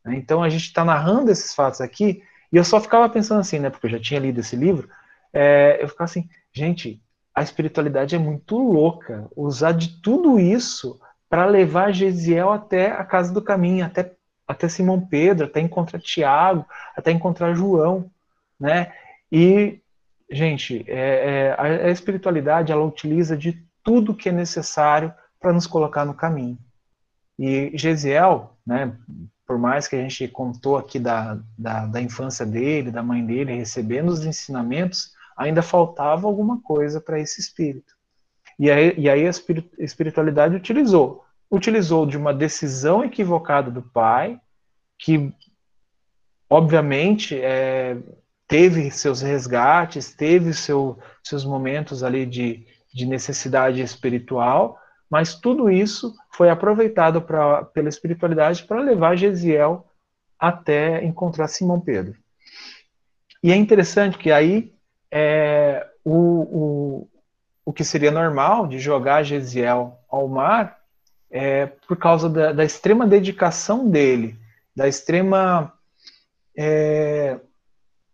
[0.06, 2.22] Então a gente está narrando esses fatos aqui
[2.54, 3.72] e eu só ficava pensando assim, né?
[3.72, 4.88] Porque eu já tinha lido esse livro.
[5.34, 7.02] É, eu ficava assim, gente,
[7.34, 9.28] a espiritualidade é muito louca.
[9.36, 14.14] Usar de tudo isso para levar Gesiel até a casa do caminho, até
[14.48, 18.12] até Simão Pedro, até encontrar Tiago, até encontrar João,
[18.60, 18.94] né?
[19.32, 19.80] E,
[20.30, 26.06] gente, é, é, a, espiritualidade, ela utiliza de tudo que é necessário para nos colocar
[26.06, 26.58] no caminho.
[27.40, 28.96] E Gesiel, né,
[29.46, 33.54] por mais que a gente contou aqui da, da, da infância dele, da mãe dele,
[33.54, 37.94] recebendo os ensinamentos, ainda faltava alguma coisa para esse espírito.
[38.58, 39.32] E aí, e aí a
[39.80, 41.24] espiritualidade utilizou
[41.56, 44.40] utilizou de uma decisão equivocada do pai,
[44.98, 45.32] que
[46.50, 47.96] obviamente é,
[48.48, 54.80] teve seus resgates, teve seu, seus momentos ali de, de necessidade espiritual,
[55.14, 59.86] mas tudo isso foi aproveitado pra, pela espiritualidade para levar Gesiel
[60.40, 62.16] até encontrar Simão Pedro.
[63.44, 64.74] E é interessante que aí
[65.12, 67.10] é, o, o,
[67.64, 70.80] o que seria normal de jogar Gesiel ao mar
[71.30, 74.36] é, por causa da, da, extrema dedicação dele,
[74.76, 75.72] da extrema
[76.58, 77.40] é,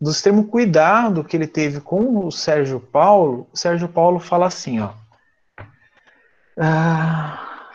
[0.02, 3.48] do extremo cuidado que ele teve com o Sérgio Paulo.
[3.54, 4.92] O Sérgio Paulo fala assim, ó.
[6.60, 7.72] Ah,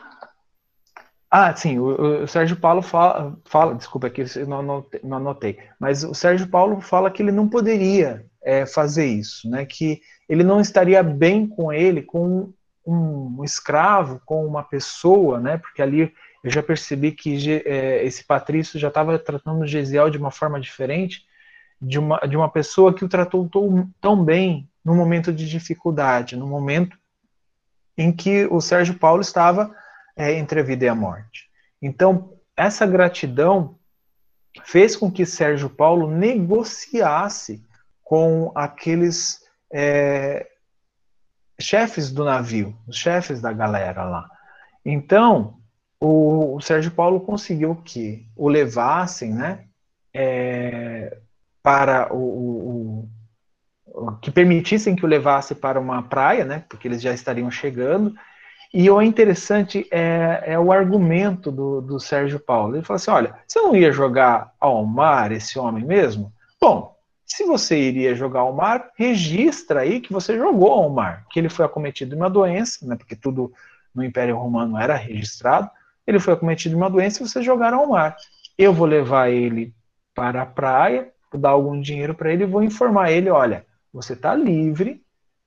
[1.31, 6.15] ah sim, o, o, Sérgio Paulo fala, fala desculpa aqui, não não anotei, mas o
[6.15, 9.65] Sérgio Paulo fala que ele não poderia é, fazer isso, né?
[9.65, 12.53] Que ele não estaria bem com ele, com
[12.87, 15.57] um escravo com uma pessoa, né?
[15.57, 20.31] Porque ali eu já percebi que é, esse Patrício já estava tratando Gesiel de uma
[20.31, 21.25] forma diferente,
[21.81, 26.37] de uma, de uma pessoa que o tratou tão, tão bem no momento de dificuldade,
[26.37, 26.99] no momento
[27.97, 29.75] em que o Sérgio Paulo estava
[30.17, 31.49] é, entre a vida e a morte.
[31.81, 33.79] Então, essa gratidão
[34.65, 37.65] fez com que Sérgio Paulo negociasse
[38.03, 39.41] com aqueles
[39.73, 40.47] é,
[41.61, 44.31] chefes do navio, os chefes da galera lá.
[44.85, 45.59] Então,
[46.01, 49.65] o, o Sérgio Paulo conseguiu que o levassem, né,
[50.13, 51.19] é,
[51.63, 53.09] para o, o, o,
[54.21, 58.15] que permitissem que o levasse para uma praia, né, porque eles já estariam chegando.
[58.73, 62.75] E o interessante é, é o argumento do, do Sérgio Paulo.
[62.75, 66.33] Ele falou assim: olha, você não ia jogar ao mar esse homem mesmo?
[66.61, 71.39] Bom, se você iria jogar ao mar, registra aí que você jogou ao mar, que
[71.39, 73.53] ele foi acometido de uma doença, né, porque tudo
[73.95, 75.71] no Império Romano era registrado,
[76.05, 78.17] ele foi acometido de uma doença e vocês jogaram ao mar.
[78.59, 79.73] Eu vou levar ele
[80.15, 84.15] para a praia, vou dar algum dinheiro para ele e vou informar ele, olha, você
[84.15, 85.01] está livre,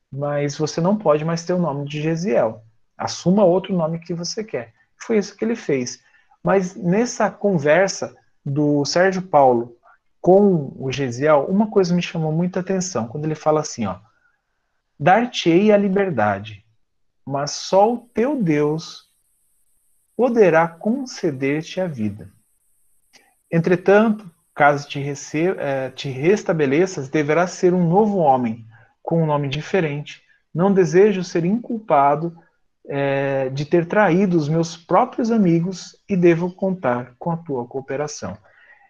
[0.10, 2.64] mas você não pode mais ter o nome de Gesiel.
[2.98, 4.74] Assuma outro nome que você quer.
[4.96, 6.02] Foi isso que ele fez.
[6.42, 9.78] Mas nessa conversa do Sérgio Paulo
[10.22, 14.00] com o Gesiel, uma coisa me chamou muita atenção, quando ele fala assim, ó,
[14.98, 16.66] dar-te-ei a liberdade,
[17.26, 19.12] mas só o teu Deus
[20.16, 22.32] poderá conceder-te a vida.
[23.52, 25.00] Entretanto, caso te,
[25.60, 28.66] é, te restabeleças, deverá ser um novo homem,
[29.04, 30.24] com um nome diferente.
[30.54, 32.36] Não desejo ser inculpado
[32.90, 38.36] é, de ter traído os meus próprios amigos e devo contar com a tua cooperação.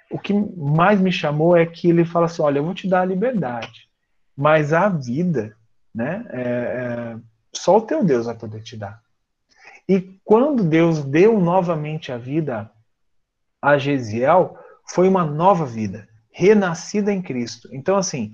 [0.10, 3.02] O que mais me chamou é que ele fala assim: olha, eu vou te dar
[3.02, 3.90] a liberdade,
[4.36, 5.54] mas a vida,
[5.94, 7.18] né, é, é,
[7.52, 9.02] só o teu Deus vai poder te dar.
[9.90, 12.72] E quando Deus deu novamente a vida
[13.62, 14.58] a Gesiel,
[14.90, 17.70] foi uma nova vida, renascida em Cristo.
[17.72, 18.34] Então, assim,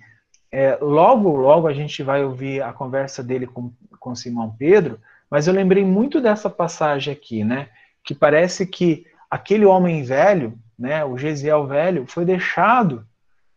[0.52, 5.48] é, logo, logo a gente vai ouvir a conversa dele com, com Simão Pedro, mas
[5.48, 7.70] eu lembrei muito dessa passagem aqui, né?
[8.04, 13.04] Que parece que aquele homem velho, né, o Gesiel velho, foi deixado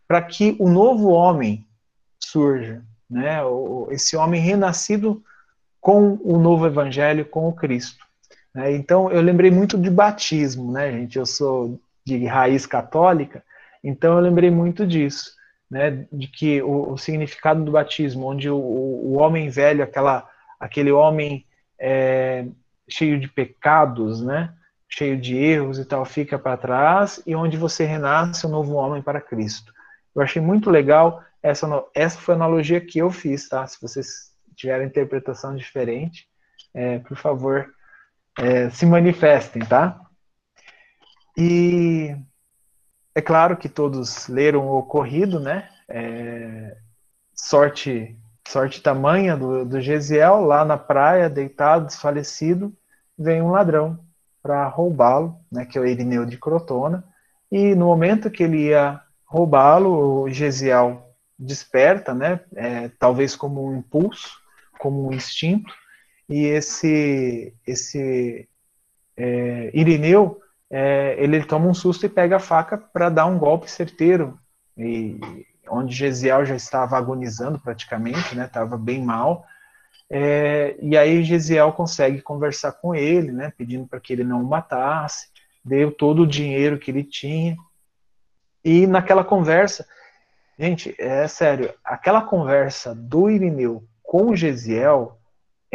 [0.08, 1.66] para que o novo homem
[2.18, 3.40] surja, né?
[3.90, 5.22] Esse homem renascido
[5.80, 8.04] com o novo evangelho, com o Cristo.
[8.54, 8.74] Né?
[8.74, 11.18] Então, eu lembrei muito de batismo, né, gente?
[11.18, 13.42] Eu sou de raiz católica,
[13.82, 15.32] então eu lembrei muito disso,
[15.68, 20.28] né, de que o, o significado do batismo, onde o, o, homem velho, aquela,
[20.60, 21.44] aquele homem
[21.78, 22.46] é,
[22.88, 24.54] cheio de pecados, né,
[24.88, 29.02] cheio de erros e tal, fica para trás, e onde você renasce um novo homem
[29.02, 29.72] para Cristo.
[30.14, 33.66] Eu achei muito legal, essa, essa foi a analogia que eu fiz, tá?
[33.66, 36.26] Se vocês tiverem interpretação diferente,
[36.72, 37.68] é, por favor,
[38.38, 40.00] é, se manifestem, tá?
[41.36, 42.16] E
[43.14, 45.68] é claro que todos leram o ocorrido, né?
[45.88, 46.76] É,
[47.34, 48.16] sorte,
[48.48, 52.74] sorte tamanha do, do Gesiel, lá na praia, deitado, desfalecido,
[53.18, 53.98] vem um ladrão
[54.42, 55.66] para roubá-lo, né?
[55.66, 57.04] Que é o Irineu de Crotona.
[57.50, 62.40] E no momento que ele ia roubá-lo, o Gesiel desperta, né?
[62.54, 64.40] É, talvez como um impulso,
[64.78, 65.72] como um instinto,
[66.28, 68.48] e esse esse
[69.16, 73.70] é, Irineu é, ele toma um susto e pega a faca para dar um golpe
[73.70, 74.38] certeiro.
[74.76, 75.18] E
[75.68, 78.46] onde Gesiel já estava agonizando praticamente, né?
[78.46, 79.44] Estava bem mal.
[80.08, 83.52] É, e aí Gesiel consegue conversar com ele, né?
[83.56, 85.28] Pedindo para que ele não o matasse.
[85.64, 87.56] Deu todo o dinheiro que ele tinha.
[88.64, 89.86] E naquela conversa,
[90.58, 95.15] gente, é sério, aquela conversa do Irineu com Gesiel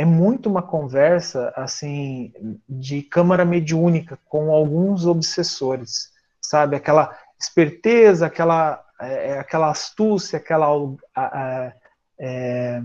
[0.01, 2.33] é muito uma conversa assim
[2.67, 6.11] de câmara mediúnica com alguns obsessores,
[6.41, 6.75] sabe?
[6.75, 10.67] Aquela esperteza, aquela, é, é aquela astúcia, aquela
[12.19, 12.81] é...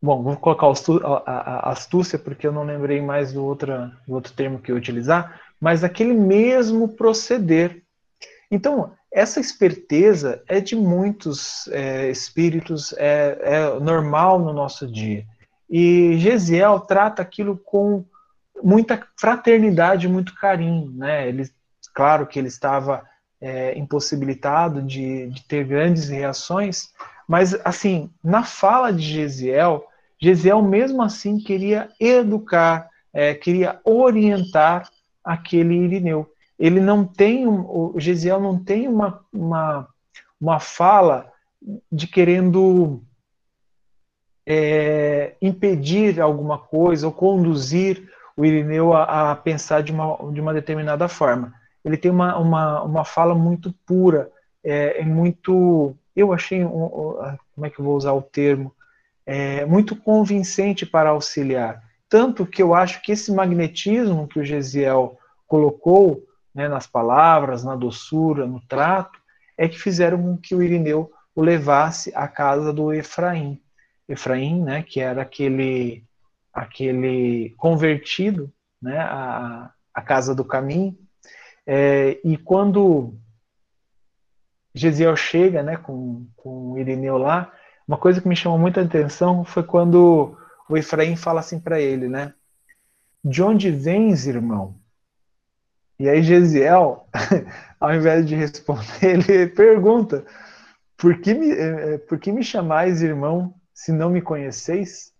[0.00, 0.68] bom, vou colocar
[1.26, 5.38] a astúcia porque eu não lembrei mais do outro, do outro termo que eu utilizar,
[5.60, 7.82] mas aquele mesmo proceder.
[8.50, 15.26] Então, essa esperteza é de muitos é, espíritos, é, é, normal no nosso dia.
[15.68, 18.04] E Gesiel trata aquilo com
[18.62, 20.90] muita fraternidade, muito carinho.
[20.92, 21.28] Né?
[21.28, 21.48] Ele,
[21.94, 23.02] claro que ele estava
[23.38, 26.90] é, impossibilitado de, de, ter grandes reações,
[27.28, 29.84] mas assim, na fala de Gesiel,
[30.18, 34.88] Gesiel mesmo assim queria educar, é, queria orientar
[35.22, 36.31] aquele Irineu
[36.62, 39.88] ele não tem, o Gesiel não tem uma, uma,
[40.40, 41.28] uma fala
[41.90, 43.02] de querendo
[44.46, 50.54] é, impedir alguma coisa ou conduzir o Irineu a, a, pensar de uma, de uma
[50.54, 51.52] determinada forma.
[51.84, 54.30] Ele tem uma, uma, uma fala muito pura,
[54.62, 55.96] é, é muito.
[56.14, 56.88] Eu achei, um,
[57.56, 58.72] como é que eu vou usar o termo?
[59.26, 61.82] É, muito convincente para auxiliar.
[62.08, 66.22] Tanto que eu acho que esse magnetismo que o Gesiel colocou
[66.54, 69.18] né, nas palavras, na doçura, no trato,
[69.56, 73.60] é que fizeram com que o Irineu o levasse à casa do Efraim.
[74.08, 76.04] Efraim, né, que era aquele,
[76.52, 80.96] aquele convertido né, à, à casa do caminho.
[81.66, 83.14] É, e quando
[84.74, 87.52] Gesiel chega né, com, com o Irineu lá,
[87.86, 90.36] uma coisa que me chamou muita atenção foi quando
[90.68, 92.32] o Efraim fala assim para ele, né?
[93.24, 94.81] De onde vens, irmão?
[96.02, 97.06] E aí Gesiel,
[97.78, 100.24] ao invés de responder, ele pergunta:
[100.96, 105.12] por que, me, eh, eh, por que me chamais irmão se não me conheceis?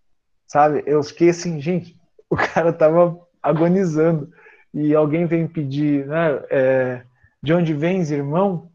[0.44, 0.82] Sabe?
[0.84, 1.96] Eu fiquei assim, gente,
[2.28, 4.28] o cara tava agonizando
[4.74, 6.42] e alguém vem pedir, né?
[6.50, 7.02] É,
[7.40, 8.68] de onde vens, irmão?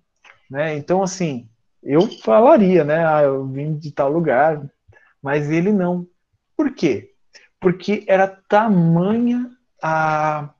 [0.49, 0.77] Né?
[0.77, 1.49] Então, assim,
[1.83, 3.05] eu falaria, né?
[3.05, 4.65] Ah, eu vim de tal lugar,
[5.21, 6.07] mas ele não.
[6.55, 7.11] Por quê?
[7.59, 9.51] Porque era tamanha
[9.83, 10.53] a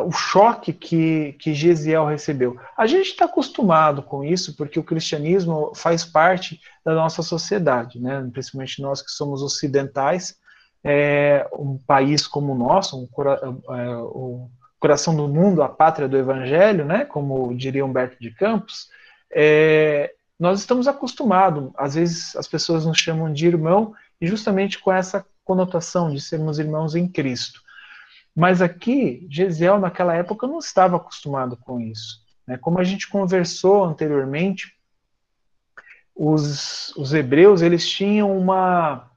[0.00, 2.58] o choque que, que Gesiel recebeu.
[2.76, 8.26] A gente está acostumado com isso, porque o cristianismo faz parte da nossa sociedade, né?
[8.32, 10.36] principalmente nós que somos ocidentais,
[10.84, 16.16] é, um país como o nosso, um, é, o coração do mundo, a pátria do
[16.16, 18.88] evangelho, né, como diria Humberto de Campos,
[19.30, 24.92] é, nós estamos acostumados, às vezes as pessoas nos chamam de irmão, e justamente com
[24.92, 27.61] essa conotação de sermos irmãos em Cristo.
[28.34, 32.22] Mas aqui, Gesiel, naquela época, não estava acostumado com isso.
[32.46, 32.56] Né?
[32.56, 34.74] Como a gente conversou anteriormente,
[36.14, 39.08] os, os hebreus eles tinham uma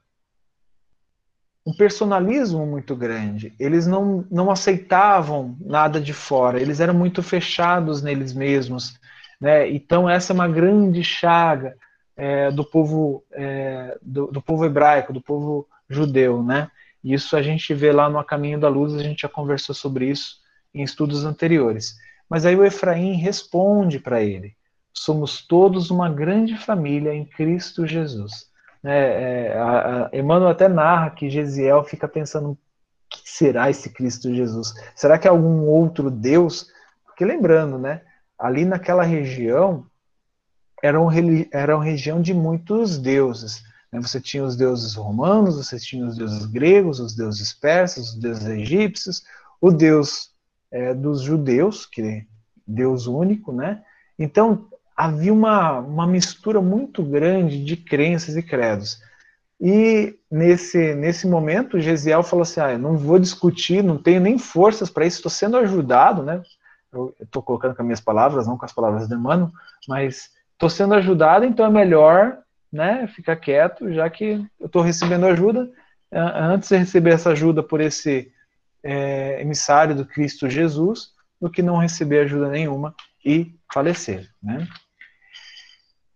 [1.66, 3.52] um personalismo muito grande.
[3.58, 8.96] Eles não, não aceitavam nada de fora, eles eram muito fechados neles mesmos.
[9.40, 9.68] Né?
[9.70, 11.76] Então, essa é uma grande chaga
[12.16, 16.40] é, do, povo, é, do, do, povo hebraico, do povo judeu.
[16.40, 16.70] Né?
[17.12, 20.10] Isso a gente vê lá no A Caminho da Luz, a gente já conversou sobre
[20.10, 20.40] isso
[20.74, 21.96] em estudos anteriores.
[22.28, 24.56] Mas aí o Efraim responde para ele:
[24.92, 28.50] somos todos uma grande família em Cristo Jesus.
[28.82, 32.58] É, é, a, a Emmanuel até narra que Gesiel fica pensando:
[33.08, 34.74] que será esse Cristo Jesus?
[34.94, 36.66] Será que é algum outro Deus?
[37.04, 38.02] Porque lembrando, né,
[38.36, 39.86] ali naquela região
[40.82, 41.08] era, um,
[41.52, 43.62] era uma região de muitos deuses.
[43.92, 44.00] Né?
[44.00, 48.46] Você tinha os deuses romanos, você tinha os deuses gregos, os deuses persas, os deuses
[48.46, 49.24] egípcios,
[49.60, 50.30] o Deus
[50.70, 52.26] é, dos judeus, que é
[52.66, 53.82] Deus único, né?
[54.18, 59.00] Então havia uma, uma mistura muito grande de crenças e credos.
[59.60, 64.38] E nesse, nesse momento, Gesiel falou assim: ah, eu não vou discutir, não tenho nem
[64.38, 66.42] forças para isso, estou sendo ajudado, né?
[66.92, 69.50] Eu estou colocando com as minhas palavras, não com as palavras de Emmanuel,
[69.88, 72.38] mas estou sendo ajudado, então é melhor
[72.72, 75.70] né, ficar quieto, já que eu estou recebendo ajuda.
[76.12, 78.32] Antes de receber essa ajuda por esse
[78.82, 81.10] é, emissário do Cristo Jesus,
[81.40, 82.94] do que não receber ajuda nenhuma
[83.24, 84.30] e falecer.
[84.42, 84.66] Né?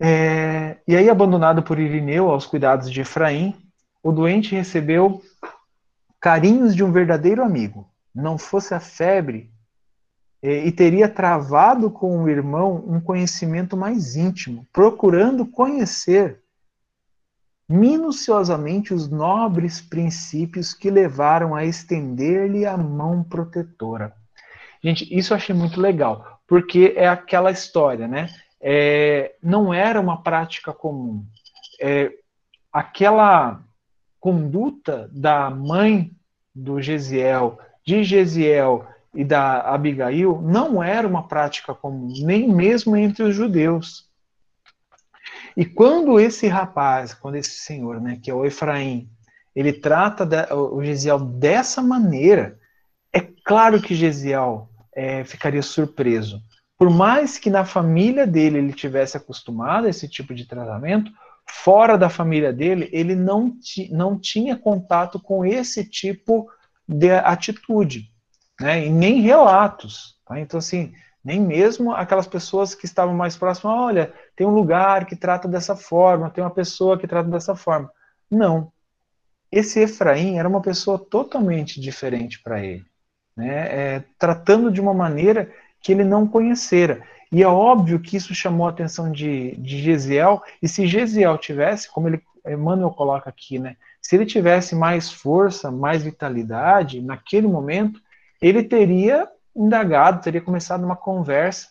[0.01, 3.55] É, e aí, abandonado por Irineu aos cuidados de Efraim,
[4.03, 5.21] o doente recebeu
[6.21, 7.91] carinhos de um verdadeiro amigo.
[8.15, 9.60] Não fosse a febre, é,
[10.43, 16.41] e teria travado com o irmão um conhecimento mais íntimo, procurando conhecer
[17.69, 24.13] minuciosamente os nobres princípios que levaram a estender-lhe a mão protetora.
[24.83, 28.29] Gente, isso eu achei muito legal, porque é aquela história, né?
[28.61, 31.25] é, não era uma prática comum.
[31.81, 32.13] É,
[32.71, 33.63] aquela
[34.19, 36.13] conduta da mãe
[36.55, 43.25] do Gesiel, de Gesiel e da Abigail não era uma prática comum, nem mesmo entre
[43.25, 44.09] os judeus.
[45.57, 49.11] E quando esse rapaz, quando esse senhor, né, que é o Efraim,
[49.55, 52.59] ele trata o Gesiel dessa maneira,
[53.13, 56.41] é claro que Gesiel é, ficaria surpreso
[56.81, 61.13] por mais que na família dele ele tivesse acostumado a esse tipo de tratamento,
[61.47, 63.55] fora da família dele, ele não,
[63.91, 66.51] não tinha contato com esse tipo
[66.89, 68.11] de atitude,
[68.61, 68.87] né?
[68.87, 70.17] E nem relatos.
[70.27, 70.39] Tá?
[70.39, 70.93] Então, assim,
[71.25, 75.75] nem mesmo aquelas pessoas que estavam mais próximas, olha, tem um lugar que trata dessa
[75.75, 77.91] forma, tem uma pessoa que trata dessa forma.
[78.31, 78.71] Não.
[79.51, 82.85] Esse Efraim era uma pessoa totalmente diferente para ele,
[83.37, 83.97] né?
[83.97, 85.51] É, tratando de uma maneira
[85.81, 87.03] que ele não conhecera.
[87.33, 91.91] E é óbvio que isso chamou a atenção de, de Gesiel, e se Gesiel tivesse,
[91.91, 98.01] como ele, Emmanuel coloca aqui, né, se ele tivesse mais força, mais vitalidade, naquele momento,
[98.41, 101.69] ele teria indagado, teria começado uma conversa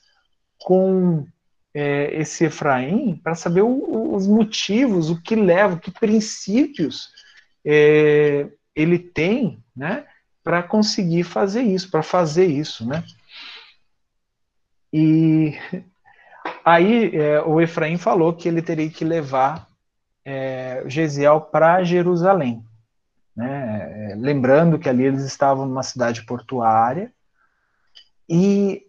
[0.60, 1.26] com
[1.74, 7.10] é, esse Efraim para saber o, os motivos, o que leva, que princípios
[7.66, 10.06] é, ele tem, né,
[10.44, 13.04] para conseguir fazer isso, para fazer isso, né?
[14.92, 15.54] E
[16.66, 19.68] aí é, o Efraim falou que ele teria que levar
[20.26, 22.64] é, Gesiel para Jerusalém.
[23.40, 24.16] Né?
[24.18, 27.10] Lembrando que ali eles estavam numa cidade portuária.
[28.28, 28.84] E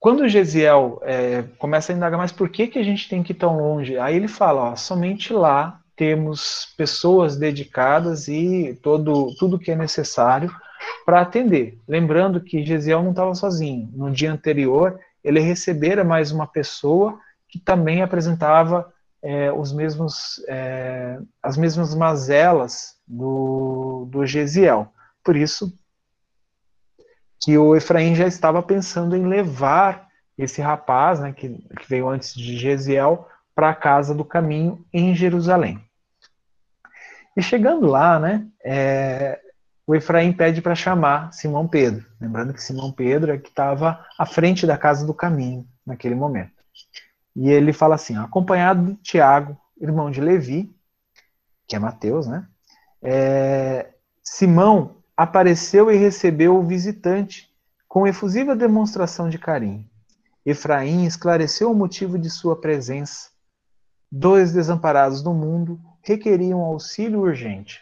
[0.00, 3.36] quando Gesiel é, começa a indagar, mas por que, que a gente tem que ir
[3.36, 3.96] tão longe?
[3.96, 10.52] Aí ele fala, ó, somente lá temos pessoas dedicadas e todo, tudo que é necessário
[11.06, 11.78] para atender.
[11.86, 13.88] Lembrando que Gesiel não estava sozinho.
[13.92, 17.16] No dia anterior, ele recebera mais uma pessoa
[17.48, 18.92] que também apresentava
[19.22, 24.92] é, os mesmos, é, as mesmas mazelas do, do Gesiel.
[25.24, 25.72] Por isso
[27.40, 32.34] que o Efraim já estava pensando em levar esse rapaz, né, que, que veio antes
[32.34, 35.82] de Gesiel, para a casa do caminho em Jerusalém.
[37.36, 39.40] E chegando lá, né, é,
[39.86, 42.04] o Efraim pede para chamar Simão Pedro.
[42.20, 46.52] Lembrando que Simão Pedro é que estava à frente da casa do caminho naquele momento.
[47.40, 50.74] E ele fala assim: acompanhado de Tiago, irmão de Levi,
[51.68, 52.48] que é Mateus, né?
[53.00, 53.90] É,
[54.24, 57.48] Simão apareceu e recebeu o visitante
[57.86, 59.88] com efusiva demonstração de carinho.
[60.44, 63.30] Efraim esclareceu o motivo de sua presença.
[64.10, 67.78] Dois desamparados do mundo requeriam auxílio urgente.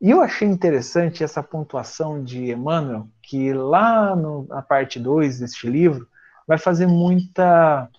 [0.00, 5.68] E eu achei interessante essa pontuação de Emmanuel, que lá no, na parte 2 deste
[5.68, 6.06] livro
[6.46, 7.90] vai fazer muita,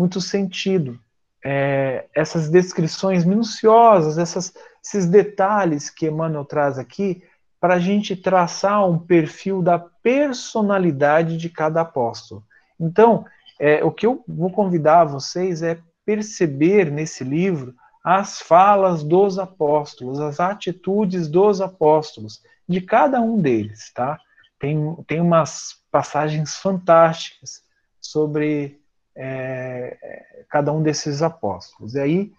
[0.00, 0.98] muito sentido.
[1.44, 7.22] É, essas descrições minuciosas, essas, esses detalhes que Emmanuel traz aqui,
[7.60, 12.42] para a gente traçar um perfil da personalidade de cada apóstolo.
[12.78, 13.26] Então,
[13.58, 20.18] é, o que eu vou convidar vocês é perceber nesse livro as falas dos apóstolos,
[20.18, 24.18] as atitudes dos apóstolos, de cada um deles, tá?
[24.58, 27.62] Tem, tem umas passagens fantásticas
[28.00, 28.79] sobre
[29.16, 31.94] é, cada um desses apóstolos.
[31.94, 32.32] E aí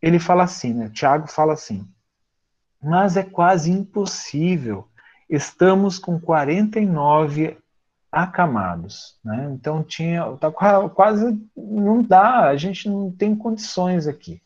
[0.00, 0.90] ele fala assim, né?
[0.92, 1.86] Tiago fala assim:
[2.82, 4.88] mas é quase impossível.
[5.28, 7.58] Estamos com 49
[8.10, 9.48] acamados, né?
[9.52, 14.42] Então tinha, tá quase não dá, a gente não tem condições aqui.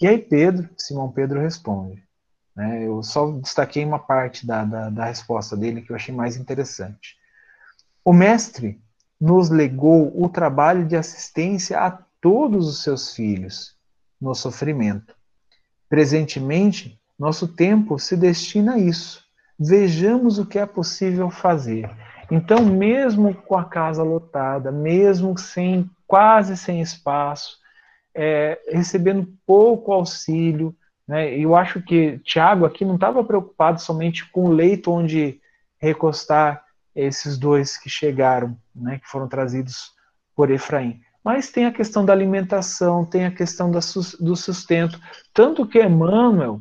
[0.00, 2.06] E aí Pedro, Simão Pedro responde.
[2.54, 2.86] Né?
[2.86, 7.16] Eu só destaquei uma parte da, da, da resposta dele que eu achei mais interessante.
[8.04, 8.82] O mestre
[9.20, 11.90] nos legou o trabalho de assistência a
[12.20, 13.76] todos os seus filhos
[14.20, 15.14] no sofrimento.
[15.88, 19.24] Presentemente, nosso tempo se destina a isso.
[19.58, 21.90] Vejamos o que é possível fazer.
[22.30, 27.58] Então, mesmo com a casa lotada, mesmo sem quase sem espaço,
[28.14, 30.74] é, recebendo pouco auxílio.
[31.06, 31.36] Né?
[31.38, 35.40] Eu acho que Tiago aqui não estava preocupado somente com o leito onde
[35.78, 36.64] recostar
[36.98, 39.92] esses dois que chegaram, né, que foram trazidos
[40.34, 41.00] por Efraim.
[41.22, 43.80] Mas tem a questão da alimentação, tem a questão da,
[44.20, 45.00] do sustento.
[45.32, 46.60] Tanto que Emmanuel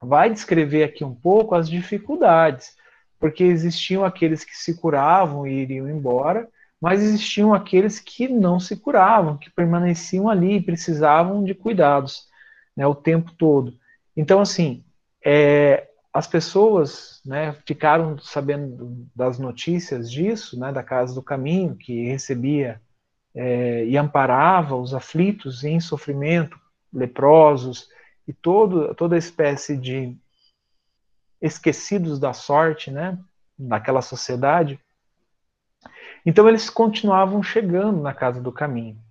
[0.00, 2.76] vai descrever aqui um pouco as dificuldades,
[3.18, 6.48] porque existiam aqueles que se curavam e iriam embora,
[6.80, 12.28] mas existiam aqueles que não se curavam, que permaneciam ali, precisavam de cuidados
[12.76, 13.74] né, o tempo todo.
[14.16, 14.84] Então, assim,
[15.24, 22.06] é, as pessoas né, ficaram sabendo das notícias disso, né, da Casa do Caminho, que
[22.06, 22.80] recebia
[23.34, 26.56] é, e amparava os aflitos em sofrimento,
[26.92, 27.88] leprosos
[28.28, 30.16] e todo, toda espécie de
[31.42, 33.18] esquecidos da sorte, né,
[33.58, 34.78] naquela sociedade.
[36.24, 39.03] Então eles continuavam chegando na casa do caminho.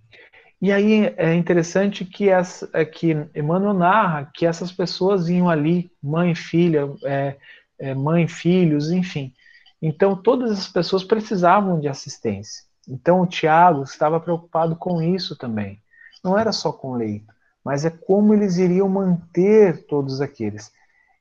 [0.60, 5.90] E aí é interessante que, essa, é que Emmanuel narra que essas pessoas iam ali,
[6.02, 7.36] mãe, filha, é,
[7.78, 9.32] é, mãe, filhos, enfim.
[9.80, 12.64] Então todas as pessoas precisavam de assistência.
[12.88, 15.80] Então o Tiago estava preocupado com isso também.
[16.22, 17.32] Não era só com leito,
[17.62, 20.72] mas é como eles iriam manter todos aqueles.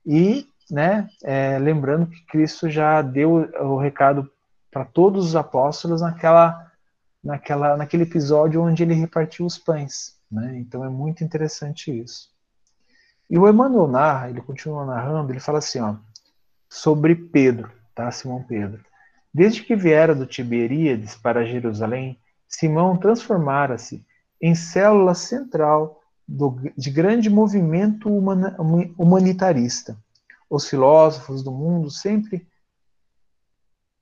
[0.05, 4.29] E, né, é, lembrando que Cristo já deu o recado
[4.71, 6.71] para todos os apóstolos naquela,
[7.23, 10.17] naquela, naquele episódio onde ele repartiu os pães.
[10.31, 10.57] Né?
[10.57, 12.29] Então é muito interessante isso.
[13.29, 15.95] E o Emmanuel narra, ele continua narrando, ele fala assim, ó,
[16.69, 18.11] sobre Pedro, tá?
[18.11, 18.83] Simão Pedro.
[19.33, 24.05] Desde que viera do Tiberíades para Jerusalém, Simão transformara-se
[24.41, 28.09] em célula central do, de grande movimento
[28.97, 29.97] humanitarista.
[30.49, 32.45] Os filósofos do mundo sempre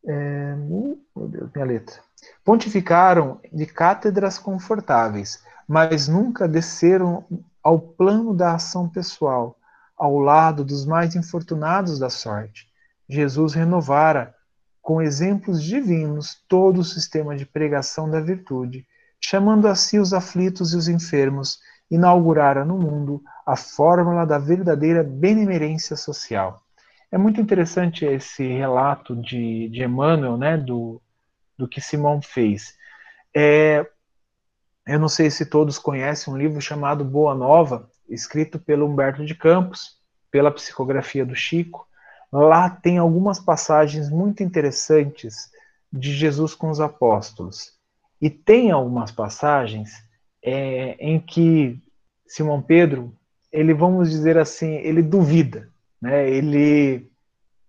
[0.06, 2.00] é, meu Deus, minha letra.
[2.44, 7.26] Pontificaram de cátedras confortáveis, mas nunca desceram
[7.64, 9.58] ao plano da ação pessoal,
[9.96, 12.68] ao lado dos mais infortunados da sorte.
[13.08, 14.34] Jesus renovara,
[14.82, 18.86] com exemplos divinos, todo o sistema de pregação da virtude,
[19.20, 25.04] chamando a si os aflitos e os enfermos, inaugurara no mundo a fórmula da verdadeira
[25.04, 26.64] benemerência social.
[27.12, 31.02] É muito interessante esse relato de, de Emmanuel, né, do,
[31.58, 32.74] do que Simão fez.
[33.36, 33.86] É,
[34.88, 39.36] eu não sei se todos conhecem um livro chamado Boa Nova, escrito pelo Humberto de
[39.36, 40.00] Campos,
[40.32, 41.88] pela psicografia do Chico.
[42.32, 45.52] Lá tem algumas passagens muito interessantes
[45.92, 47.74] de Jesus com os apóstolos.
[48.22, 49.92] E tem algumas passagens
[50.42, 51.78] é, em que
[52.26, 53.14] Simão Pedro,
[53.52, 55.71] ele, vamos dizer assim, ele duvida.
[56.02, 56.30] Né?
[56.30, 57.10] Ele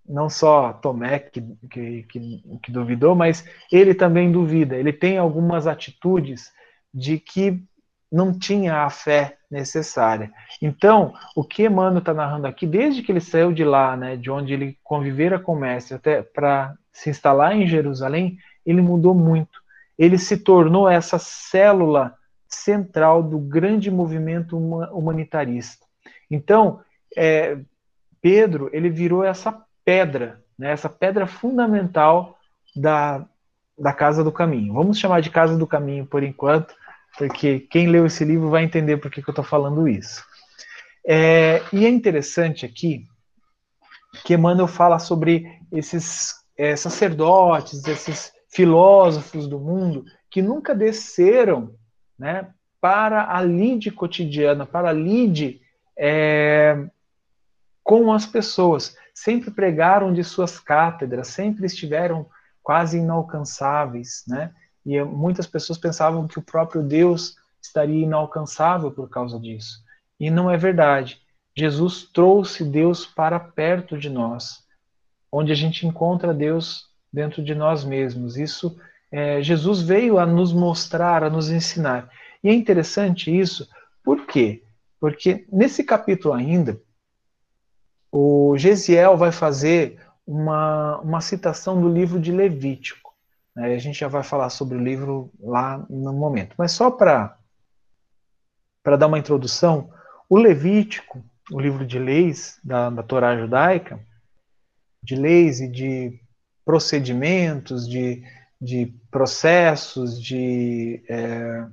[0.09, 4.77] não só Tomé que, que, que, que, duvidou, mas ele também duvida.
[4.77, 6.51] Ele tem algumas atitudes
[6.93, 7.63] de que
[8.11, 10.31] não tinha a fé necessária.
[10.61, 14.31] Então, o que Emmanuel está narrando aqui, desde que ele saiu de lá, né, de
[14.31, 19.63] onde ele convivera com o mestre, até para se instalar em Jerusalém, ele mudou muito.
[19.99, 22.15] Ele se tornou essa célula
[22.47, 25.87] central do grande movimento humanitarista.
[26.31, 26.81] Então,
[27.17, 27.59] é,
[28.23, 32.39] Pedro, ele virou essa pedra, né, essa pedra fundamental
[32.75, 33.27] da,
[33.77, 34.73] da Casa do Caminho.
[34.73, 36.73] Vamos chamar de Casa do Caminho por enquanto,
[37.19, 40.25] porque quem leu esse livro vai entender por que, que eu estou falando isso.
[41.05, 43.05] É, e é interessante aqui
[44.25, 51.75] que Emmanuel fala sobre esses é, sacerdotes, esses filósofos do mundo que nunca desceram
[52.19, 52.49] né,
[52.81, 55.61] para a lide cotidiana, para a lide
[55.97, 56.87] é,
[57.83, 58.97] com as pessoas.
[59.15, 62.27] Sempre pregaram de suas cátedras, sempre estiveram
[62.63, 64.53] quase inalcançáveis, né?
[64.85, 69.83] E muitas pessoas pensavam que o próprio Deus estaria inalcançável por causa disso.
[70.19, 71.21] E não é verdade.
[71.57, 74.65] Jesus trouxe Deus para perto de nós,
[75.31, 78.37] onde a gente encontra Deus dentro de nós mesmos.
[78.37, 78.77] Isso,
[79.11, 82.09] é, Jesus veio a nos mostrar, a nos ensinar.
[82.43, 83.69] E é interessante isso,
[84.03, 84.63] por quê?
[84.99, 86.81] Porque nesse capítulo ainda,
[88.13, 93.15] o Gesiel vai fazer uma, uma citação do livro de Levítico.
[93.57, 93.75] Né?
[93.75, 96.55] A gente já vai falar sobre o livro lá no momento.
[96.59, 97.37] Mas só para
[98.85, 99.91] dar uma introdução,
[100.29, 103.99] o Levítico, o livro de leis da, da Torá judaica,
[105.03, 106.21] de leis e de
[106.65, 108.23] procedimentos, de,
[108.61, 111.67] de processos, de, é,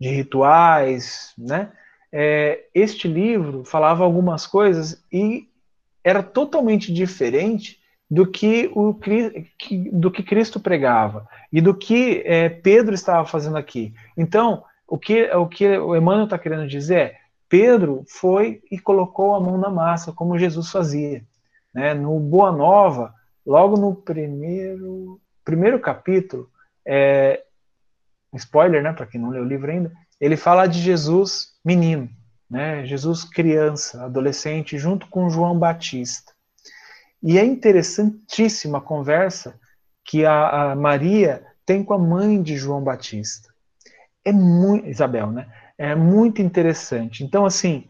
[0.00, 1.72] de rituais, né?
[2.14, 5.48] É, este livro falava algumas coisas e
[6.04, 7.80] era totalmente diferente
[8.10, 8.94] do que, o,
[9.92, 13.94] do que Cristo pregava e do que é, Pedro estava fazendo aqui.
[14.16, 17.16] Então, o que o, que o Emmanuel está querendo dizer é
[17.48, 21.24] Pedro foi e colocou a mão na massa, como Jesus fazia.
[21.72, 21.94] Né?
[21.94, 23.14] No Boa Nova,
[23.46, 26.50] logo no primeiro, primeiro capítulo,
[26.84, 27.42] é,
[28.34, 32.08] spoiler, né, para quem não leu o livro ainda, ele fala de Jesus menino
[32.52, 32.84] né?
[32.84, 36.34] Jesus criança, adolescente, junto com João Batista.
[37.22, 39.58] E é interessantíssima a conversa
[40.04, 43.48] que a, a Maria tem com a mãe de João Batista.
[44.22, 45.46] É muito, Isabel, né?
[45.78, 47.24] É muito interessante.
[47.24, 47.88] Então, assim,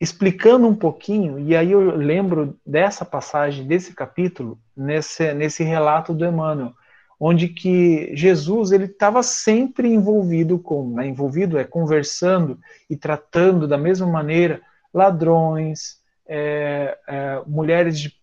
[0.00, 6.24] explicando um pouquinho, e aí eu lembro dessa passagem, desse capítulo, nesse, nesse relato do
[6.24, 6.72] Emmanuel,
[7.18, 12.58] onde que Jesus ele estava sempre envolvido com, né, envolvido é conversando
[12.88, 14.60] e tratando da mesma maneira
[14.92, 18.14] ladrões, é, é, mulheres de,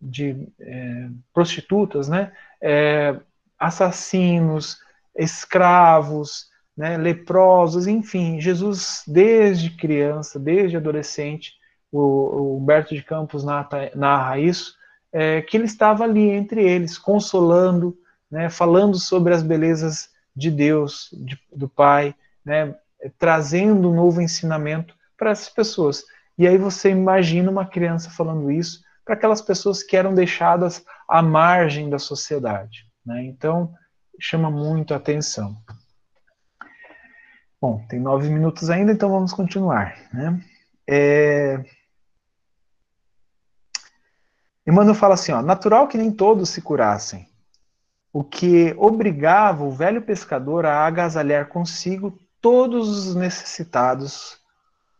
[0.00, 3.16] de é, prostitutas, né, é,
[3.58, 4.78] assassinos,
[5.16, 11.52] escravos, né, leprosos, enfim, Jesus desde criança, desde adolescente,
[11.92, 14.74] o, o Humberto de Campos narra, narra isso,
[15.12, 17.96] é, que ele estava ali entre eles, consolando,
[18.34, 22.12] né, falando sobre as belezas de Deus, de, do Pai,
[22.44, 22.74] né,
[23.16, 26.02] trazendo um novo ensinamento para essas pessoas.
[26.36, 31.22] E aí você imagina uma criança falando isso para aquelas pessoas que eram deixadas à
[31.22, 32.84] margem da sociedade.
[33.06, 33.22] Né?
[33.22, 33.72] Então,
[34.18, 35.56] chama muito atenção.
[37.60, 39.96] Bom, tem nove minutos ainda, então vamos continuar.
[40.12, 40.44] Né?
[40.88, 41.64] É...
[44.66, 47.28] Emmanuel fala assim: ó, natural que nem todos se curassem,
[48.14, 54.38] o que obrigava o velho pescador a agasalhar consigo todos os necessitados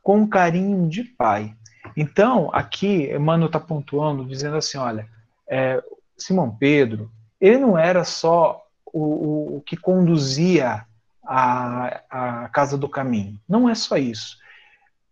[0.03, 1.55] com carinho de pai.
[1.97, 5.07] Então, aqui, Emmanuel está pontuando, dizendo assim: olha,
[5.49, 5.81] é,
[6.19, 7.09] Simão Pedro,
[7.41, 10.85] ele não era só o, o, o que conduzia
[11.25, 13.39] a, a casa do caminho.
[13.49, 14.39] Não é só isso.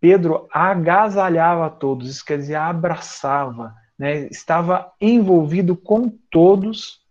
[0.01, 7.02] Pedro agasalhava todos, isso quer dizer, abraçava, né, estava envolvido com todos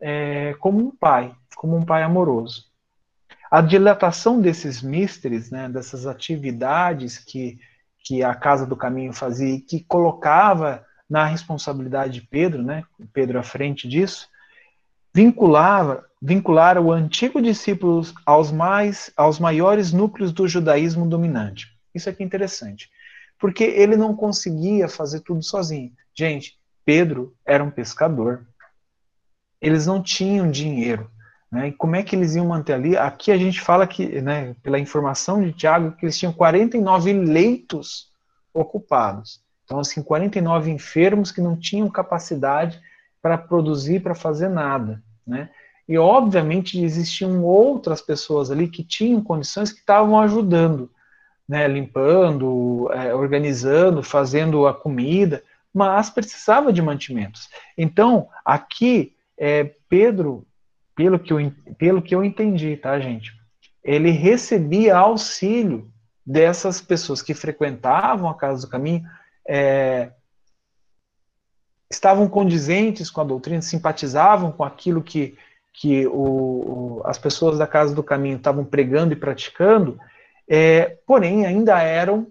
[0.00, 2.64] é, como um pai, como um pai amoroso.
[3.50, 7.58] A dilatação desses místeres, né, dessas atividades que,
[7.98, 13.38] que a Casa do Caminho fazia e que colocava na responsabilidade de Pedro, né, Pedro
[13.38, 14.28] à frente disso,
[15.12, 21.74] vinculava vincular o antigo discípulo aos mais aos maiores núcleos do judaísmo dominante.
[21.94, 22.90] Isso aqui é interessante,
[23.38, 25.92] porque ele não conseguia fazer tudo sozinho.
[26.14, 28.46] Gente, Pedro era um pescador
[29.60, 31.10] eles não tinham dinheiro.
[31.50, 31.68] Né?
[31.68, 32.96] E como é que eles iam manter ali?
[32.96, 38.10] Aqui a gente fala que, né, pela informação de Tiago, que eles tinham 49 leitos
[38.54, 39.40] ocupados.
[39.64, 42.80] Então, assim, 49 enfermos que não tinham capacidade
[43.20, 45.02] para produzir, para fazer nada.
[45.26, 45.50] Né?
[45.88, 50.90] E, obviamente, existiam outras pessoas ali que tinham condições que estavam ajudando,
[51.48, 55.42] né, limpando, é, organizando, fazendo a comida,
[55.74, 57.48] mas precisava de mantimentos.
[57.76, 60.46] Então, aqui é, Pedro,
[60.94, 61.38] pelo que, eu,
[61.78, 63.32] pelo que eu entendi, tá, gente?
[63.82, 65.90] Ele recebia auxílio
[66.26, 69.02] dessas pessoas que frequentavam a Casa do Caminho,
[69.48, 70.10] é,
[71.90, 75.38] estavam condizentes com a doutrina, simpatizavam com aquilo que,
[75.72, 79.98] que o, as pessoas da Casa do Caminho estavam pregando e praticando,
[80.46, 82.30] é, porém ainda eram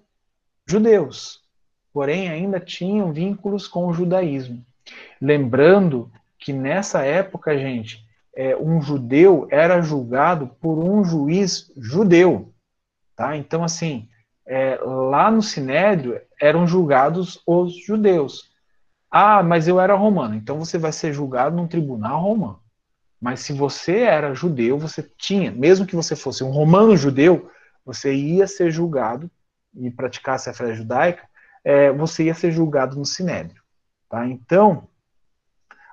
[0.67, 1.41] judeus,
[1.91, 4.63] porém ainda tinham vínculos com o judaísmo.
[5.19, 8.03] Lembrando que nessa época, gente,
[8.35, 12.53] é, um judeu era julgado por um juiz judeu,
[13.15, 13.35] tá?
[13.35, 14.07] Então, assim,
[14.47, 18.49] é, lá no Sinédrio eram julgados os judeus.
[19.11, 22.61] Ah, mas eu era romano, então você vai ser julgado num tribunal romano.
[23.19, 27.51] Mas se você era judeu, você tinha, mesmo que você fosse um romano judeu,
[27.85, 29.29] você ia ser julgado
[29.75, 31.27] e praticasse a fé judaica,
[31.63, 33.61] é, você ia ser julgado no Sinédrio.
[34.07, 34.25] Tá?
[34.25, 34.87] Então,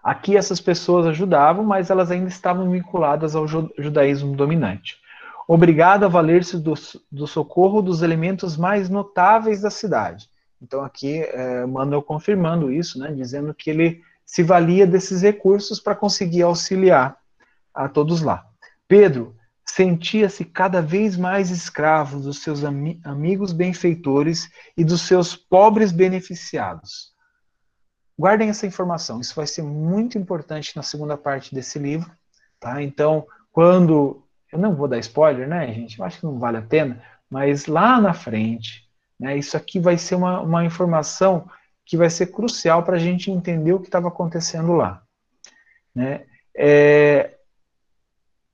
[0.06, 4.98] aqui essas pessoas ajudavam, mas elas ainda estavam vinculadas ao judaísmo dominante.
[5.48, 6.74] Obrigado a valer-se do,
[7.10, 10.30] do, socorro dos elementos mais notáveis da cidade.
[10.62, 15.96] Então, aqui, é, Manuel confirmando isso, né, dizendo que ele se valia desses recursos para
[15.96, 17.16] conseguir auxiliar
[17.74, 18.46] a todos lá.
[18.86, 19.34] Pedro
[19.64, 27.15] sentia-se cada vez mais escravo dos seus ami amigos benfeitores e dos seus pobres beneficiados.
[28.18, 32.10] Guardem essa informação, isso vai ser muito importante na segunda parte desse livro.
[32.58, 32.82] Tá?
[32.82, 34.22] Então, quando.
[34.50, 35.98] Eu não vou dar spoiler, né, gente?
[35.98, 38.88] Eu acho que não vale a pena, mas lá na frente,
[39.18, 41.50] né, isso aqui vai ser uma, uma informação
[41.84, 45.02] que vai ser crucial para a gente entender o que estava acontecendo lá.
[45.94, 46.24] Né?
[46.56, 47.36] É,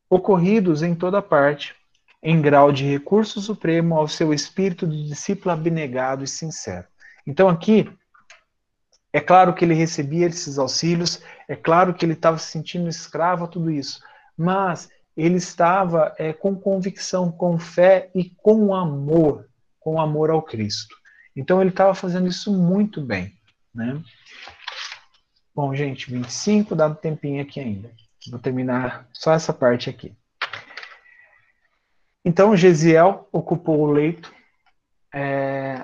[0.09, 1.75] ocorridos em toda parte,
[2.23, 6.87] em grau de recurso supremo ao seu espírito de discípulo abnegado e sincero.
[7.27, 7.91] Então aqui
[9.13, 13.45] é claro que ele recebia esses auxílios, é claro que ele estava se sentindo escravo
[13.45, 14.01] a tudo isso,
[14.37, 19.49] mas ele estava é, com convicção, com fé e com amor,
[19.79, 20.97] com amor ao Cristo.
[21.37, 23.33] Então ele estava fazendo isso muito bem.
[23.75, 24.03] Né?
[25.55, 27.91] Bom, gente, 25, dá um tempinho aqui ainda.
[28.31, 30.17] Vou terminar só essa parte aqui.
[32.25, 34.33] Então, Gesiel ocupou o leito
[35.13, 35.83] é,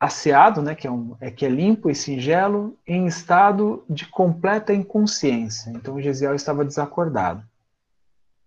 [0.00, 4.72] asseado, né, que, é um, é, que é limpo e singelo, em estado de completa
[4.72, 5.70] inconsciência.
[5.70, 7.44] Então, Gesiel estava desacordado.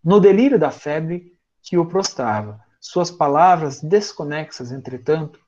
[0.04, 5.39] No delírio da febre que o prostrava, suas palavras desconexas, entretanto,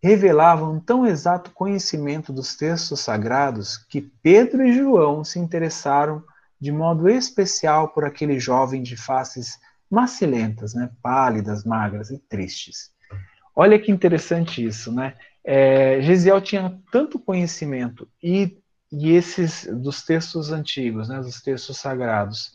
[0.00, 6.22] revelavam tão exato conhecimento dos textos sagrados que Pedro e João se interessaram
[6.60, 9.58] de modo especial por aquele jovem de faces
[9.90, 12.90] macilentas, né, pálidas, magras e tristes.
[13.56, 15.14] Olha que interessante isso, né?
[15.42, 18.58] É, Gesiel tinha tanto conhecimento e,
[18.92, 22.54] e esses dos textos antigos, né, dos textos sagrados,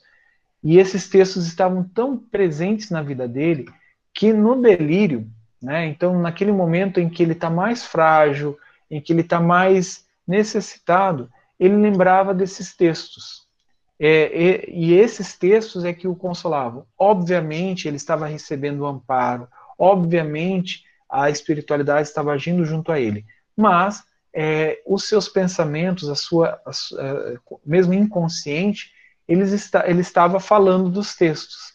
[0.63, 3.65] e esses textos estavam tão presentes na vida dele
[4.13, 5.27] que no delírio,
[5.61, 5.87] né?
[5.87, 8.57] Então, naquele momento em que ele está mais frágil,
[8.89, 13.47] em que ele está mais necessitado, ele lembrava desses textos.
[13.99, 14.31] É,
[14.67, 16.85] e, e, esses textos é que o consolavam.
[16.97, 19.47] Obviamente, ele estava recebendo amparo,
[19.77, 24.03] obviamente, a espiritualidade estava agindo junto a ele, mas
[24.33, 28.91] é, os seus pensamentos, a sua, a, a, mesmo inconsciente,
[29.27, 31.73] eles está, ele estava falando dos textos.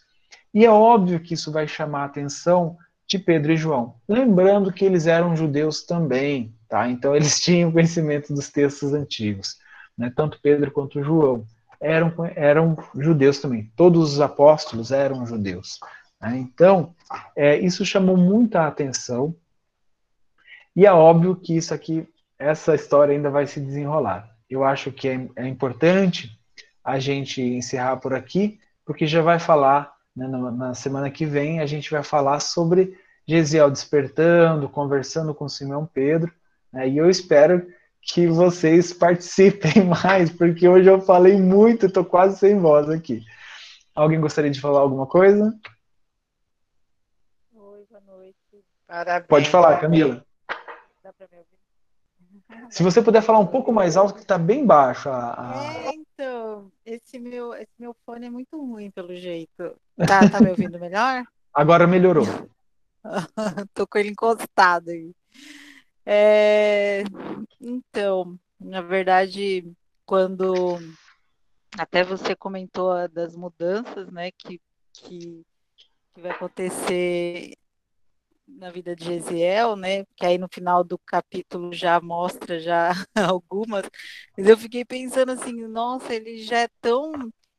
[0.53, 2.77] E é óbvio que isso vai chamar a atenção
[3.07, 3.97] de Pedro e João.
[4.09, 6.89] Lembrando que eles eram judeus também, tá?
[6.89, 9.57] Então eles tinham conhecimento dos textos antigos,
[9.97, 10.13] né?
[10.15, 11.45] Tanto Pedro quanto João
[11.81, 13.71] eram, eram judeus também.
[13.77, 15.79] Todos os apóstolos eram judeus.
[16.21, 16.39] Né?
[16.39, 16.95] Então,
[17.35, 19.35] é, isso chamou muita atenção.
[20.75, 22.07] E é óbvio que isso aqui,
[22.39, 24.31] essa história ainda vai se desenrolar.
[24.49, 26.39] Eu acho que é, é importante
[26.85, 31.59] a gente encerrar por aqui, porque já vai falar, né, na, na, semana que vem,
[31.59, 32.97] a gente vai falar sobre
[33.27, 36.33] Gesiel despertando, conversando com Simão Pedro,
[36.73, 37.67] né, e eu espero
[38.01, 43.25] que vocês participem mais, porque hoje eu falei muito, estou quase sem voz aqui.
[43.93, 45.53] Alguém gostaria de falar alguma coisa?
[47.53, 48.65] Oi, boa noite.
[48.87, 49.29] Parabéns.
[49.29, 50.25] Pode falar, Camila.
[51.03, 51.57] Dá para me ouvir?
[52.71, 55.09] Se você puder falar um pouco mais alto, que está bem baixo.
[55.09, 55.75] A, a...
[55.75, 59.77] É, então, esse meu, esse meu fone é muito ruim, pelo jeito.
[59.97, 61.25] Tá, tá me ouvindo melhor?
[61.53, 62.25] Agora melhorou.
[63.75, 65.13] Tô com ele encostado aí.
[66.05, 67.03] É,
[67.61, 69.73] então, na verdade,
[70.05, 70.79] quando
[71.77, 74.61] até você comentou das mudanças, né, que,
[74.93, 75.43] que,
[76.15, 77.57] que vai acontecer
[78.47, 80.05] na vida de Gesiel, né?
[80.17, 83.89] Que aí no final do capítulo já mostra já algumas.
[84.37, 87.13] Mas eu fiquei pensando assim, nossa, ele já é tão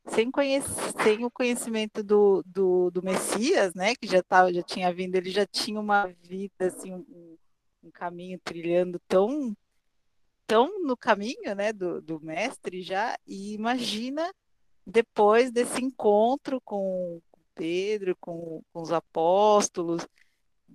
[0.08, 3.96] sem, conhecer, sem o conhecimento do, do, do Messias, né?
[3.96, 7.38] Que já tava, já tinha vindo, ele já tinha uma vida assim, um,
[7.84, 9.56] um caminho trilhando tão
[10.48, 14.34] estão no caminho né, do, do mestre já, e imagina
[14.86, 17.22] depois desse encontro com
[17.54, 20.08] Pedro, com, com os apóstolos,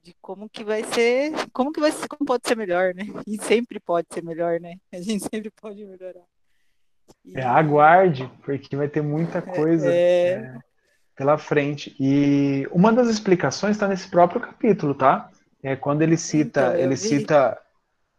[0.03, 3.05] de como que vai ser, como que vai ser, como pode ser melhor, né?
[3.27, 4.77] E sempre pode ser melhor, né?
[4.93, 6.25] A gente sempre pode melhorar.
[7.25, 7.39] E...
[7.39, 10.31] É, aguarde, porque vai ter muita coisa é...
[10.31, 10.59] É,
[11.17, 11.95] pela frente.
[12.01, 15.31] E uma das explicações está nesse próprio capítulo, tá?
[15.63, 16.97] É quando ele cita, então, ele vi.
[16.97, 17.59] cita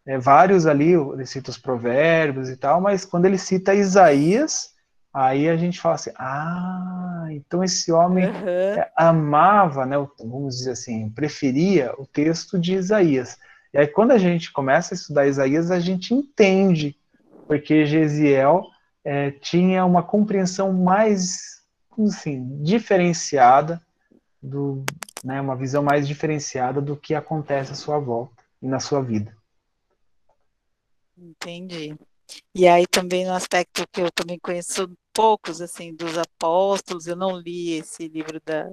[0.06, 4.73] é, vários ali, ele cita os provérbios e tal, mas quando ele cita Isaías,
[5.14, 8.84] aí a gente fala assim, ah, então esse homem uhum.
[8.98, 13.38] amava, né, vamos dizer assim, preferia o texto de Isaías.
[13.74, 16.98] E aí quando a gente começa a estudar Isaías, a gente entende
[17.48, 18.66] porque Gesiel
[19.04, 21.62] é, tinha uma compreensão mais,
[22.00, 23.82] assim, diferenciada
[24.42, 24.84] do,
[25.24, 29.36] né, uma visão mais diferenciada do que acontece à sua volta e na sua vida.
[31.18, 31.96] Entendi.
[32.56, 37.38] E aí também no aspecto que eu também conheço poucos assim dos apóstolos, eu não
[37.40, 38.70] li esse livro da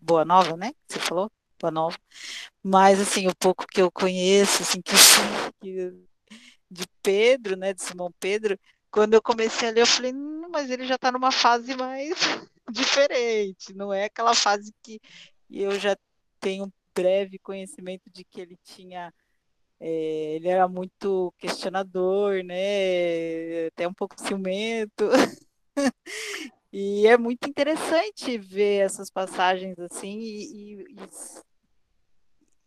[0.00, 0.72] Boa Nova, né?
[0.88, 1.30] Você falou?
[1.60, 1.98] Boa Nova.
[2.62, 4.92] Mas assim, o pouco que eu conheço, assim, que,
[5.60, 5.92] que
[6.70, 8.58] de Pedro, né, de Simão Pedro,
[8.90, 12.14] quando eu comecei a ler, eu falei, hum, mas ele já está numa fase mais
[12.70, 15.00] diferente, não é aquela fase que
[15.50, 15.96] eu já
[16.40, 19.12] tenho um breve conhecimento de que ele tinha
[19.80, 23.66] é, ele era muito questionador, né?
[23.68, 25.04] Até um pouco ciumento.
[26.72, 30.84] e é muito interessante ver essas passagens assim e,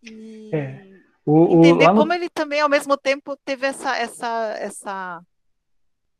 [0.03, 0.85] e, e é.
[1.25, 2.13] o, entender o, como no...
[2.13, 5.21] ele também, ao mesmo tempo, teve essa, essa, essa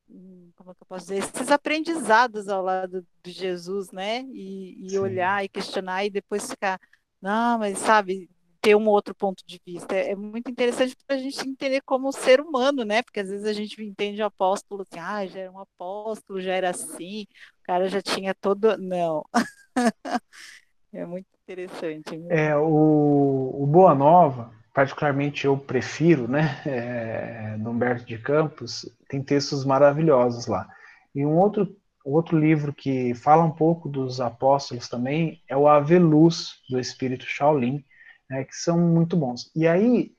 [0.10, 4.24] hum, como é que eu posso dizer, esses aprendizados ao lado de Jesus, né?
[4.34, 6.80] E, e olhar e questionar e depois ficar,
[7.22, 8.30] não, mas sabe,
[8.62, 9.96] ter um outro ponto de vista.
[9.96, 13.02] É, é muito interessante para a gente entender como ser humano, né?
[13.02, 16.54] Porque às vezes a gente entende o apóstolo assim, ah, já era um apóstolo, já
[16.54, 18.78] era assim, o cara já tinha todo.
[18.78, 19.24] Não.
[20.94, 22.22] é muito interessante.
[22.30, 26.62] É, o, o Boa Nova, particularmente eu prefiro, né?
[26.66, 30.68] É, Humberto de Campos, tem textos maravilhosos lá.
[31.16, 36.00] E um outro outro livro que fala um pouco dos apóstolos também é o Ave
[36.00, 37.84] Luz, do Espírito Shaolin,
[38.30, 39.52] né, que são muito bons.
[39.56, 40.12] E aí,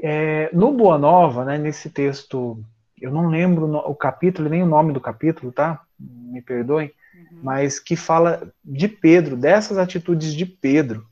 [0.00, 2.62] é, no Boa Nova, né, nesse texto,
[3.00, 5.82] eu não lembro o capítulo, nem o nome do capítulo, tá?
[5.98, 7.40] Me perdoem, uhum.
[7.42, 11.06] mas que fala de Pedro, dessas atitudes de Pedro.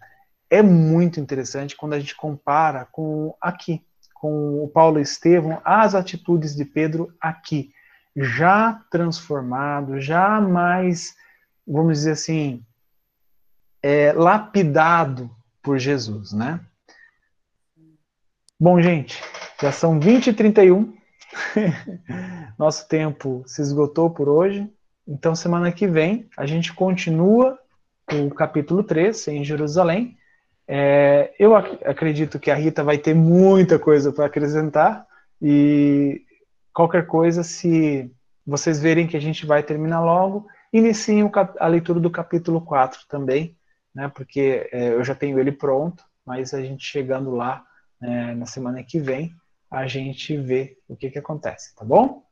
[0.51, 3.83] É muito interessante quando a gente compara com aqui,
[4.15, 7.73] com o Paulo Estevão, as atitudes de Pedro aqui,
[8.15, 11.15] já transformado, já mais,
[11.67, 12.63] vamos dizer assim,
[13.83, 15.31] é, lapidado
[15.63, 16.61] por Jesus, né?
[18.59, 19.23] Bom, gente,
[19.61, 20.95] já são 20 e 31.
[22.59, 24.69] Nosso tempo se esgotou por hoje.
[25.07, 27.59] Então, semana que vem, a gente continua
[28.13, 30.17] o capítulo 3, em Jerusalém.
[30.69, 35.07] É, eu ac acredito que a Rita vai ter muita coisa para acrescentar.
[35.41, 36.23] E
[36.73, 38.11] qualquer coisa, se
[38.47, 43.57] vocês verem que a gente vai terminar logo, iniciem a leitura do capítulo 4 também
[43.95, 44.09] né?
[44.09, 47.65] Porque é, eu já tenho ele pronto, mas a gente chegando lá
[48.03, 49.35] é, na semana que vem,
[49.71, 52.23] a gente vê o que, que acontece, tá bom?